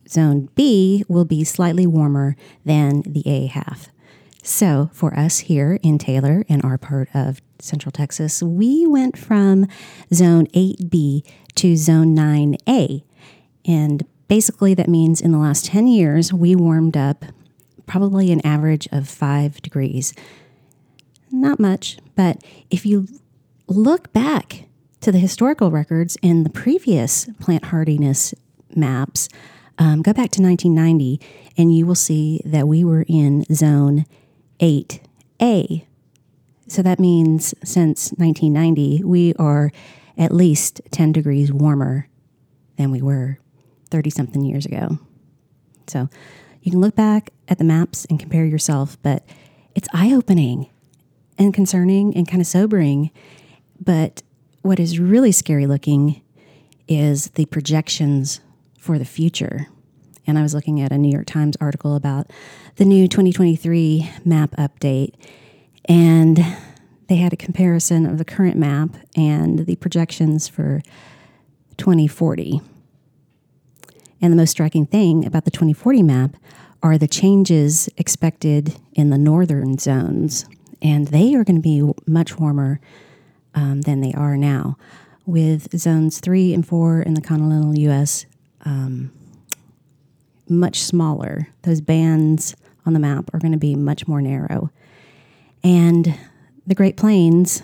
zone 0.08 0.50
B 0.54 1.04
will 1.08 1.24
be 1.24 1.42
slightly 1.42 1.86
warmer 1.86 2.36
than 2.64 3.02
the 3.02 3.26
A 3.26 3.46
half. 3.46 3.88
So, 4.44 4.90
for 4.92 5.18
us 5.18 5.40
here 5.40 5.80
in 5.82 5.98
Taylor 5.98 6.44
and 6.48 6.64
our 6.64 6.78
part 6.78 7.08
of 7.12 7.40
Central 7.62 7.92
Texas, 7.92 8.42
we 8.42 8.86
went 8.86 9.16
from 9.16 9.66
zone 10.12 10.46
8B 10.48 11.24
to 11.54 11.76
zone 11.76 12.16
9A. 12.16 13.04
And 13.64 14.06
basically, 14.28 14.74
that 14.74 14.88
means 14.88 15.20
in 15.20 15.32
the 15.32 15.38
last 15.38 15.66
10 15.66 15.86
years, 15.86 16.32
we 16.32 16.56
warmed 16.56 16.96
up 16.96 17.24
probably 17.86 18.32
an 18.32 18.44
average 18.44 18.88
of 18.90 19.08
five 19.08 19.62
degrees. 19.62 20.12
Not 21.30 21.60
much, 21.60 21.98
but 22.16 22.42
if 22.70 22.84
you 22.84 23.06
look 23.68 24.12
back 24.12 24.64
to 25.00 25.12
the 25.12 25.18
historical 25.18 25.70
records 25.70 26.16
in 26.22 26.44
the 26.44 26.50
previous 26.50 27.28
plant 27.40 27.66
hardiness 27.66 28.34
maps, 28.74 29.28
um, 29.78 30.02
go 30.02 30.12
back 30.12 30.30
to 30.32 30.42
1990, 30.42 31.20
and 31.56 31.74
you 31.74 31.86
will 31.86 31.94
see 31.94 32.40
that 32.44 32.68
we 32.68 32.84
were 32.84 33.04
in 33.08 33.44
zone 33.52 34.04
8A. 34.60 35.86
So 36.72 36.80
that 36.80 36.98
means 36.98 37.54
since 37.62 38.12
1990, 38.12 39.04
we 39.04 39.34
are 39.34 39.70
at 40.16 40.32
least 40.32 40.80
10 40.90 41.12
degrees 41.12 41.52
warmer 41.52 42.08
than 42.78 42.90
we 42.90 43.02
were 43.02 43.38
30 43.90 44.08
something 44.08 44.42
years 44.42 44.64
ago. 44.64 44.98
So 45.86 46.08
you 46.62 46.70
can 46.70 46.80
look 46.80 46.96
back 46.96 47.28
at 47.46 47.58
the 47.58 47.64
maps 47.64 48.06
and 48.06 48.18
compare 48.18 48.46
yourself, 48.46 48.96
but 49.02 49.22
it's 49.74 49.86
eye 49.92 50.14
opening 50.14 50.70
and 51.36 51.52
concerning 51.52 52.16
and 52.16 52.26
kind 52.26 52.40
of 52.40 52.46
sobering. 52.46 53.10
But 53.78 54.22
what 54.62 54.80
is 54.80 54.98
really 54.98 55.30
scary 55.30 55.66
looking 55.66 56.22
is 56.88 57.32
the 57.32 57.44
projections 57.44 58.40
for 58.78 58.98
the 58.98 59.04
future. 59.04 59.66
And 60.26 60.38
I 60.38 60.42
was 60.42 60.54
looking 60.54 60.80
at 60.80 60.90
a 60.90 60.96
New 60.96 61.12
York 61.12 61.26
Times 61.26 61.54
article 61.60 61.96
about 61.96 62.30
the 62.76 62.86
new 62.86 63.08
2023 63.08 64.10
map 64.24 64.52
update. 64.52 65.12
And 65.86 66.38
they 67.08 67.16
had 67.16 67.32
a 67.32 67.36
comparison 67.36 68.06
of 68.06 68.18
the 68.18 68.24
current 68.24 68.56
map 68.56 68.90
and 69.16 69.66
the 69.66 69.76
projections 69.76 70.48
for 70.48 70.80
2040. 71.76 72.60
And 74.20 74.32
the 74.32 74.36
most 74.36 74.50
striking 74.50 74.86
thing 74.86 75.26
about 75.26 75.44
the 75.44 75.50
2040 75.50 76.02
map 76.02 76.36
are 76.82 76.96
the 76.96 77.08
changes 77.08 77.88
expected 77.96 78.76
in 78.92 79.10
the 79.10 79.18
northern 79.18 79.78
zones. 79.78 80.46
And 80.80 81.08
they 81.08 81.34
are 81.34 81.44
going 81.44 81.56
to 81.56 81.62
be 81.62 81.92
much 82.06 82.38
warmer 82.38 82.80
um, 83.54 83.82
than 83.82 84.00
they 84.00 84.12
are 84.14 84.36
now, 84.36 84.76
with 85.26 85.76
zones 85.78 86.18
three 86.20 86.54
and 86.54 86.66
four 86.66 87.02
in 87.02 87.14
the 87.14 87.20
continental 87.20 87.78
U.S. 87.78 88.26
Um, 88.64 89.12
much 90.48 90.82
smaller. 90.82 91.48
Those 91.62 91.80
bands 91.80 92.56
on 92.84 92.92
the 92.94 92.98
map 92.98 93.30
are 93.32 93.38
going 93.38 93.52
to 93.52 93.58
be 93.58 93.74
much 93.74 94.08
more 94.08 94.20
narrow. 94.20 94.70
And 95.64 96.18
the 96.66 96.74
Great 96.74 96.96
Plains 96.96 97.62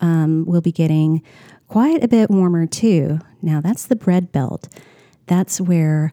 um, 0.00 0.44
will 0.46 0.60
be 0.60 0.72
getting 0.72 1.22
quite 1.66 2.02
a 2.02 2.08
bit 2.08 2.30
warmer 2.30 2.66
too. 2.66 3.20
Now, 3.42 3.60
that's 3.60 3.86
the 3.86 3.96
bread 3.96 4.32
belt. 4.32 4.68
That's 5.26 5.60
where 5.60 6.12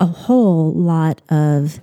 a 0.00 0.06
whole 0.06 0.72
lot 0.72 1.20
of 1.28 1.80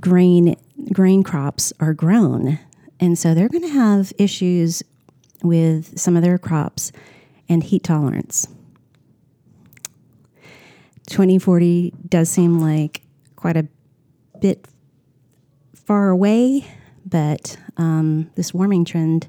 grain 0.00 0.56
grain 0.92 1.22
crops 1.22 1.72
are 1.80 1.94
grown. 1.94 2.58
And 3.00 3.18
so 3.18 3.34
they're 3.34 3.48
going 3.48 3.62
to 3.62 3.68
have 3.68 4.12
issues 4.18 4.82
with 5.42 5.98
some 5.98 6.16
of 6.16 6.22
their 6.22 6.38
crops 6.38 6.92
and 7.48 7.62
heat 7.62 7.84
tolerance. 7.84 8.48
2040 11.08 11.92
does 12.08 12.30
seem 12.30 12.60
like 12.60 13.02
quite 13.36 13.56
a 13.56 13.66
bit 14.40 14.66
far 15.74 16.08
away, 16.08 16.66
but 17.04 17.56
um, 17.76 18.30
this 18.34 18.54
warming 18.54 18.84
trend 18.84 19.28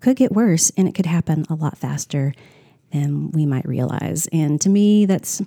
could 0.00 0.16
get 0.16 0.32
worse 0.32 0.70
and 0.76 0.88
it 0.88 0.94
could 0.94 1.06
happen 1.06 1.44
a 1.48 1.54
lot 1.54 1.78
faster 1.78 2.34
than 2.92 3.30
we 3.32 3.46
might 3.46 3.66
realize. 3.66 4.28
And 4.32 4.60
to 4.60 4.68
me, 4.68 5.06
that's 5.06 5.42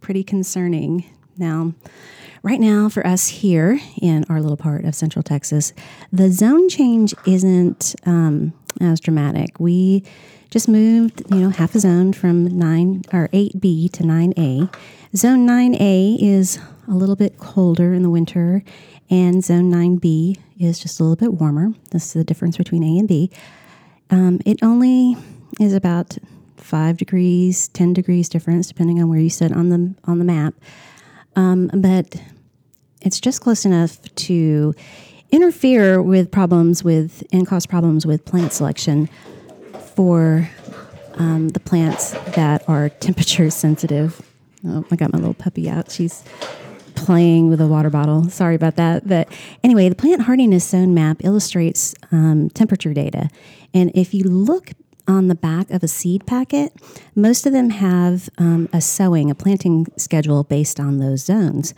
pretty 0.00 0.24
concerning. 0.24 1.04
Now, 1.36 1.74
right 2.42 2.60
now, 2.60 2.88
for 2.88 3.06
us 3.06 3.28
here 3.28 3.80
in 4.00 4.24
our 4.28 4.40
little 4.40 4.56
part 4.56 4.84
of 4.84 4.94
Central 4.94 5.22
Texas, 5.22 5.72
the 6.12 6.30
zone 6.30 6.68
change 6.68 7.14
isn't 7.26 7.94
um, 8.06 8.52
as 8.80 9.00
dramatic. 9.00 9.58
We 9.58 10.04
just 10.50 10.68
moved, 10.68 11.22
you 11.30 11.40
know, 11.40 11.50
half 11.50 11.74
a 11.74 11.80
zone 11.80 12.12
from 12.12 12.44
9 12.46 13.02
or 13.12 13.28
8B 13.28 13.90
to 13.92 14.02
9A. 14.04 14.74
Zone 15.16 15.46
9A 15.46 16.18
is 16.20 16.58
a 16.86 16.92
little 16.92 17.16
bit 17.16 17.38
colder 17.38 17.92
in 17.92 18.02
the 18.02 18.10
winter, 18.10 18.62
and 19.10 19.44
zone 19.44 19.70
9B 19.72 20.38
is 20.58 20.78
just 20.78 21.00
a 21.00 21.02
little 21.02 21.16
bit 21.16 21.34
warmer. 21.34 21.72
This 21.90 22.06
is 22.06 22.12
the 22.12 22.24
difference 22.24 22.56
between 22.56 22.82
A 22.82 22.98
and 22.98 23.08
B. 23.08 23.30
Um, 24.10 24.40
it 24.44 24.62
only 24.62 25.16
is 25.60 25.72
about 25.72 26.18
five 26.56 26.96
degrees, 26.96 27.68
ten 27.68 27.92
degrees 27.92 28.28
difference, 28.28 28.68
depending 28.68 29.00
on 29.00 29.08
where 29.08 29.18
you 29.18 29.30
sit 29.30 29.52
on 29.52 29.68
the 29.68 29.94
on 30.04 30.18
the 30.18 30.24
map. 30.24 30.54
Um, 31.36 31.70
but 31.74 32.20
it's 33.02 33.20
just 33.20 33.40
close 33.40 33.64
enough 33.64 34.00
to 34.14 34.74
interfere 35.30 36.00
with 36.00 36.30
problems 36.30 36.84
with 36.84 37.22
and 37.32 37.46
cause 37.46 37.66
problems 37.66 38.06
with 38.06 38.24
plant 38.24 38.52
selection 38.52 39.08
for 39.94 40.48
um, 41.14 41.50
the 41.50 41.60
plants 41.60 42.12
that 42.34 42.66
are 42.68 42.88
temperature 42.88 43.50
sensitive. 43.50 44.20
Oh, 44.66 44.84
I 44.90 44.96
got 44.96 45.12
my 45.12 45.18
little 45.18 45.34
puppy 45.34 45.68
out. 45.68 45.90
She's 45.90 46.24
playing 46.94 47.48
with 47.50 47.60
a 47.60 47.66
water 47.66 47.90
bottle. 47.90 48.28
Sorry 48.30 48.54
about 48.54 48.76
that. 48.76 49.06
But 49.06 49.28
anyway, 49.62 49.88
the 49.88 49.94
plant 49.94 50.22
hardiness 50.22 50.68
zone 50.68 50.94
map 50.94 51.18
illustrates 51.24 51.94
um, 52.12 52.50
temperature 52.50 52.94
data. 52.94 53.28
And 53.72 53.90
if 53.94 54.14
you 54.14 54.24
look 54.24 54.72
on 55.06 55.28
the 55.28 55.34
back 55.34 55.70
of 55.70 55.82
a 55.82 55.88
seed 55.88 56.26
packet, 56.26 56.72
most 57.14 57.46
of 57.46 57.52
them 57.52 57.70
have 57.70 58.30
um, 58.38 58.68
a 58.72 58.80
sowing, 58.80 59.30
a 59.30 59.34
planting 59.34 59.86
schedule 59.96 60.44
based 60.44 60.80
on 60.80 60.98
those 60.98 61.24
zones. 61.24 61.74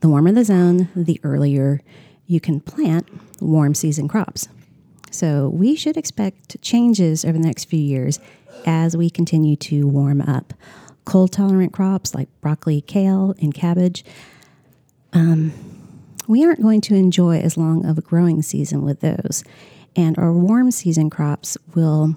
The 0.00 0.08
warmer 0.08 0.32
the 0.32 0.44
zone, 0.44 0.88
the 0.96 1.20
earlier 1.22 1.80
you 2.26 2.40
can 2.40 2.60
plant 2.60 3.06
warm 3.40 3.74
season 3.74 4.08
crops. 4.08 4.48
So 5.10 5.48
we 5.48 5.74
should 5.74 5.96
expect 5.96 6.62
changes 6.62 7.24
over 7.24 7.32
the 7.32 7.44
next 7.44 7.64
few 7.64 7.80
years 7.80 8.20
as 8.64 8.96
we 8.96 9.10
continue 9.10 9.56
to 9.56 9.86
warm 9.86 10.20
up. 10.20 10.54
Cold 11.04 11.32
tolerant 11.32 11.72
crops 11.72 12.14
like 12.14 12.28
broccoli, 12.40 12.80
kale, 12.80 13.34
and 13.42 13.52
cabbage, 13.52 14.04
um, 15.12 15.52
we 16.28 16.44
aren't 16.44 16.62
going 16.62 16.80
to 16.82 16.94
enjoy 16.94 17.40
as 17.40 17.56
long 17.56 17.84
of 17.84 17.98
a 17.98 18.02
growing 18.02 18.42
season 18.42 18.84
with 18.84 19.00
those. 19.00 19.42
And 19.96 20.16
our 20.18 20.32
warm 20.32 20.70
season 20.70 21.10
crops 21.10 21.58
will 21.74 22.14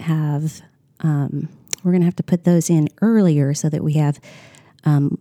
have, 0.00 0.62
um, 1.00 1.48
we're 1.82 1.92
going 1.92 2.02
to 2.02 2.06
have 2.06 2.16
to 2.16 2.22
put 2.22 2.44
those 2.44 2.70
in 2.70 2.88
earlier 3.02 3.54
so 3.54 3.68
that 3.68 3.82
we 3.82 3.94
have 3.94 4.20
um, 4.84 5.18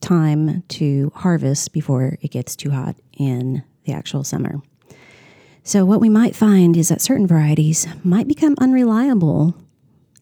time 0.00 0.62
to 0.68 1.10
harvest 1.14 1.72
before 1.72 2.18
it 2.22 2.30
gets 2.30 2.54
too 2.54 2.70
hot 2.70 2.96
in 3.18 3.64
the 3.84 3.92
actual 3.92 4.22
summer. 4.22 4.60
So, 5.64 5.84
what 5.84 6.00
we 6.00 6.08
might 6.08 6.34
find 6.34 6.76
is 6.76 6.88
that 6.88 7.02
certain 7.02 7.26
varieties 7.26 7.86
might 8.02 8.28
become 8.28 8.54
unreliable 8.58 9.54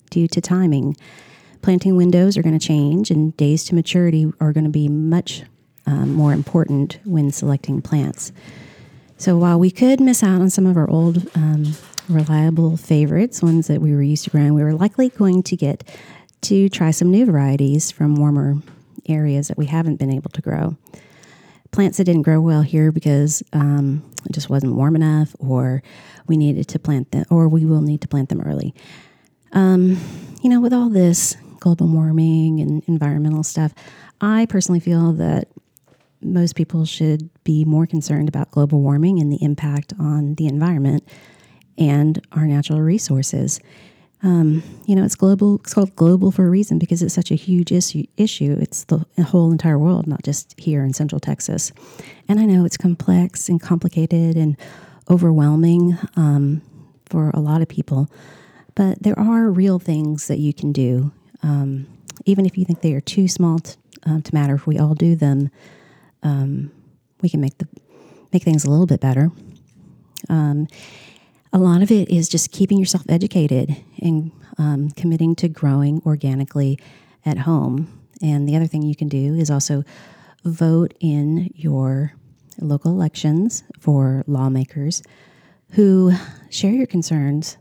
due 0.09 0.27
to 0.27 0.41
timing. 0.41 0.97
Planting 1.61 1.95
windows 1.95 2.37
are 2.37 2.41
going 2.41 2.57
to 2.57 2.65
change, 2.65 3.11
and 3.11 3.35
days 3.37 3.63
to 3.65 3.75
maturity 3.75 4.31
are 4.39 4.51
going 4.51 4.65
to 4.65 4.69
be 4.69 4.89
much 4.89 5.43
um, 5.87 6.13
more 6.13 6.33
important 6.33 6.99
when 7.05 7.31
selecting 7.31 7.81
plants. 7.81 8.31
So, 9.17 9.35
while 9.37 9.59
we 9.59 9.71
could 9.71 9.99
miss 9.99 10.21
out 10.21 10.41
on 10.41 10.51
some 10.51 10.67
of 10.67 10.77
our 10.77 10.89
old 10.89 11.27
um, 11.35 11.73
reliable 12.07 12.77
favorites, 12.77 13.41
ones 13.41 13.67
that 13.67 13.81
we 13.81 13.95
were 13.95 14.03
used 14.03 14.25
to 14.25 14.29
growing, 14.29 14.53
we 14.53 14.63
were 14.63 14.73
likely 14.73 15.09
going 15.09 15.41
to 15.43 15.55
get 15.55 15.83
to 16.41 16.69
try 16.69 16.91
some 16.91 17.09
new 17.09 17.25
varieties 17.25 17.89
from 17.89 18.15
warmer 18.15 18.57
areas 19.07 19.47
that 19.47 19.57
we 19.57 19.65
haven't 19.65 19.95
been 19.95 20.13
able 20.13 20.29
to 20.31 20.41
grow. 20.41 20.77
Plants 21.71 21.97
that 21.97 22.03
didn't 22.03 22.21
grow 22.21 22.39
well 22.39 22.61
here 22.61 22.91
because 22.91 23.41
um, 23.53 24.03
it 24.25 24.33
just 24.33 24.49
wasn't 24.49 24.75
warm 24.75 24.95
enough, 24.95 25.35
or 25.39 25.81
we 26.27 26.37
needed 26.37 26.67
to 26.69 26.79
plant 26.79 27.11
them, 27.11 27.25
or 27.31 27.47
we 27.47 27.65
will 27.65 27.81
need 27.81 28.01
to 28.01 28.07
plant 28.07 28.29
them 28.29 28.41
early. 28.41 28.75
Um, 29.53 29.97
you 30.43 30.49
know, 30.49 30.61
with 30.61 30.73
all 30.73 30.89
this 30.89 31.35
global 31.59 31.87
warming 31.87 32.59
and 32.59 32.83
environmental 32.87 33.43
stuff, 33.43 33.73
I 34.21 34.45
personally 34.45 34.79
feel 34.79 35.13
that 35.13 35.47
most 36.21 36.55
people 36.55 36.85
should 36.85 37.29
be 37.43 37.65
more 37.65 37.85
concerned 37.85 38.27
about 38.27 38.51
global 38.51 38.81
warming 38.81 39.19
and 39.19 39.31
the 39.31 39.41
impact 39.43 39.93
on 39.99 40.35
the 40.35 40.47
environment 40.47 41.07
and 41.77 42.21
our 42.31 42.45
natural 42.45 42.81
resources. 42.81 43.59
Um, 44.23 44.63
you 44.87 44.95
know, 44.95 45.03
it's 45.03 45.15
global. 45.15 45.57
It's 45.57 45.73
called 45.73 45.95
global 45.95 46.31
for 46.31 46.47
a 46.47 46.49
reason 46.49 46.79
because 46.79 47.03
it's 47.03 47.13
such 47.13 47.29
a 47.29 47.35
huge 47.35 47.71
issue. 47.71 48.03
Issue. 48.17 48.57
It's 48.59 48.85
the 48.85 49.05
whole 49.23 49.51
entire 49.51 49.77
world, 49.77 50.07
not 50.07 50.23
just 50.23 50.59
here 50.59 50.83
in 50.83 50.93
Central 50.93 51.19
Texas. 51.19 51.71
And 52.27 52.39
I 52.39 52.45
know 52.45 52.65
it's 52.65 52.77
complex 52.77 53.47
and 53.47 53.61
complicated 53.61 54.35
and 54.35 54.57
overwhelming 55.09 55.97
um, 56.15 56.61
for 57.05 57.29
a 57.33 57.39
lot 57.39 57.61
of 57.61 57.67
people, 57.67 58.09
but 58.75 59.01
there 59.01 59.17
are 59.17 59.49
real 59.49 59.79
things 59.79 60.27
that 60.27 60.39
you 60.39 60.53
can 60.53 60.71
do, 60.71 61.11
um, 61.43 61.87
even 62.25 62.45
if 62.45 62.57
you 62.57 62.65
think 62.65 62.81
they 62.81 62.93
are 62.93 63.01
too 63.01 63.27
small 63.27 63.59
to, 63.59 63.77
uh, 64.05 64.21
to 64.21 64.33
matter. 64.33 64.55
If 64.55 64.67
we 64.67 64.77
all 64.77 64.95
do 64.95 65.15
them, 65.15 65.49
um, 66.23 66.71
we 67.21 67.29
can 67.29 67.41
make 67.41 67.57
the 67.57 67.67
make 68.33 68.43
things 68.43 68.65
a 68.65 68.69
little 68.69 68.85
bit 68.85 68.99
better. 68.99 69.31
Um, 70.29 70.67
a 71.53 71.57
lot 71.57 71.81
of 71.81 71.91
it 71.91 72.09
is 72.09 72.27
just 72.27 72.51
keeping 72.51 72.77
yourself 72.77 73.03
educated 73.07 73.75
and 74.01 74.31
um, 74.57 74.89
committing 74.91 75.35
to 75.35 75.47
growing 75.47 76.01
organically 76.05 76.77
at 77.25 77.39
home. 77.39 78.01
And 78.21 78.47
the 78.47 78.55
other 78.55 78.67
thing 78.67 78.81
you 78.81 78.95
can 78.95 79.07
do 79.07 79.35
is 79.35 79.49
also 79.49 79.83
vote 80.43 80.93
in 80.99 81.51
your 81.55 82.13
local 82.59 82.91
elections 82.91 83.63
for 83.79 84.23
lawmakers 84.27 85.03
who 85.71 86.13
share 86.49 86.71
your 86.71 86.87
concerns 86.87 87.57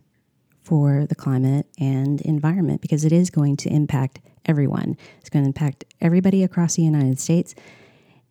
for 0.63 1.07
the 1.07 1.15
climate 1.15 1.67
and 1.79 2.21
environment 2.23 2.81
because 2.81 3.05
it 3.05 3.13
is 3.13 3.31
going 3.31 3.57
to 3.57 3.69
impact 3.69 4.21
everyone. 4.47 4.97
It's 5.21 5.31
going 5.31 5.45
to 5.45 5.49
impact 5.49 5.85
everybody 6.01 6.43
across 6.43 6.77
the 6.77 6.83
United 6.83 7.21
States 7.21 7.55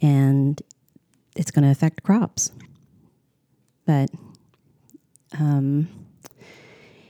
and 0.01 0.61
it's 1.35 1.51
going 1.51 1.63
to 1.63 1.71
affect 1.71 2.03
crops. 2.03 2.51
But 3.85 4.09
um, 5.39 5.87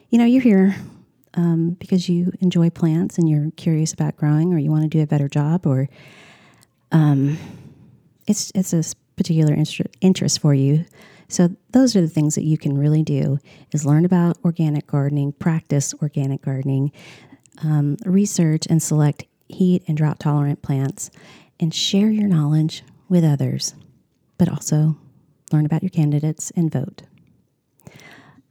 you 0.10 0.18
know, 0.18 0.26
you're 0.26 0.42
here 0.42 0.76
um, 1.34 1.72
because 1.72 2.08
you 2.10 2.32
enjoy 2.40 2.70
plants 2.70 3.18
and 3.18 3.30
you're 3.30 3.52
curious 3.58 3.94
about 3.94 4.16
growing, 4.16 4.54
or 4.54 4.58
you 4.58 4.72
want 4.72 4.84
to 4.84 4.90
do 4.90 5.02
a 5.02 5.08
better 5.08 5.28
job, 5.28 5.66
or 5.66 5.90
um, 6.92 7.38
it's 8.28 8.52
it's 8.56 8.74
a 8.74 8.84
particular 9.16 9.56
interest 10.02 10.40
for 10.40 10.54
you. 10.54 10.86
So 11.28 11.50
those 11.72 11.96
are 11.96 12.02
the 12.02 12.08
things 12.08 12.36
that 12.36 12.44
you 12.44 12.58
can 12.58 12.78
really 12.78 13.04
do: 13.04 13.40
is 13.72 13.86
learn 13.86 14.06
about 14.06 14.38
organic 14.46 14.88
gardening, 14.88 15.34
practice 15.34 15.94
organic 16.02 16.42
gardening, 16.42 16.92
um, 17.64 17.98
research 18.06 18.66
and 18.70 18.82
select 18.82 19.26
heat 19.48 19.84
and 19.88 19.98
drought 19.98 20.20
tolerant 20.20 20.62
plants, 20.62 21.12
and 21.60 21.74
share 21.74 22.10
your 22.10 22.28
knowledge 22.28 22.84
with 23.10 23.24
others. 23.24 23.74
But 24.38 24.50
also 24.50 24.98
learn 25.52 25.66
about 25.66 25.84
your 25.84 25.90
candidates 25.90 26.52
and 26.56 26.72
vote. 26.72 27.04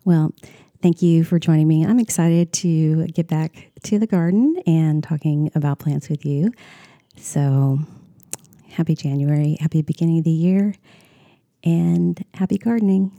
Well, 0.05 0.33
thank 0.83 1.03
you 1.03 1.25
for 1.25 1.39
joining 1.39 1.69
me. 1.69 1.85
I'm 1.85 1.99
excited 1.99 2.53
to 2.55 3.07
get 3.09 3.29
back 3.29 3.71
to 3.85 3.99
the 3.99 4.07
garden 4.07 4.57
and 4.67 5.03
talking 5.03 5.51
about 5.55 5.79
plants 5.79 6.09
with 6.09 6.25
you. 6.25 6.53
So, 7.17 7.79
happy 8.69 8.95
January, 8.95 9.57
happy 9.61 9.83
beginning 9.83 10.19
of 10.19 10.25
the 10.25 10.31
year, 10.31 10.75
and 11.63 12.23
happy 12.35 12.59
gardening. 12.59 13.13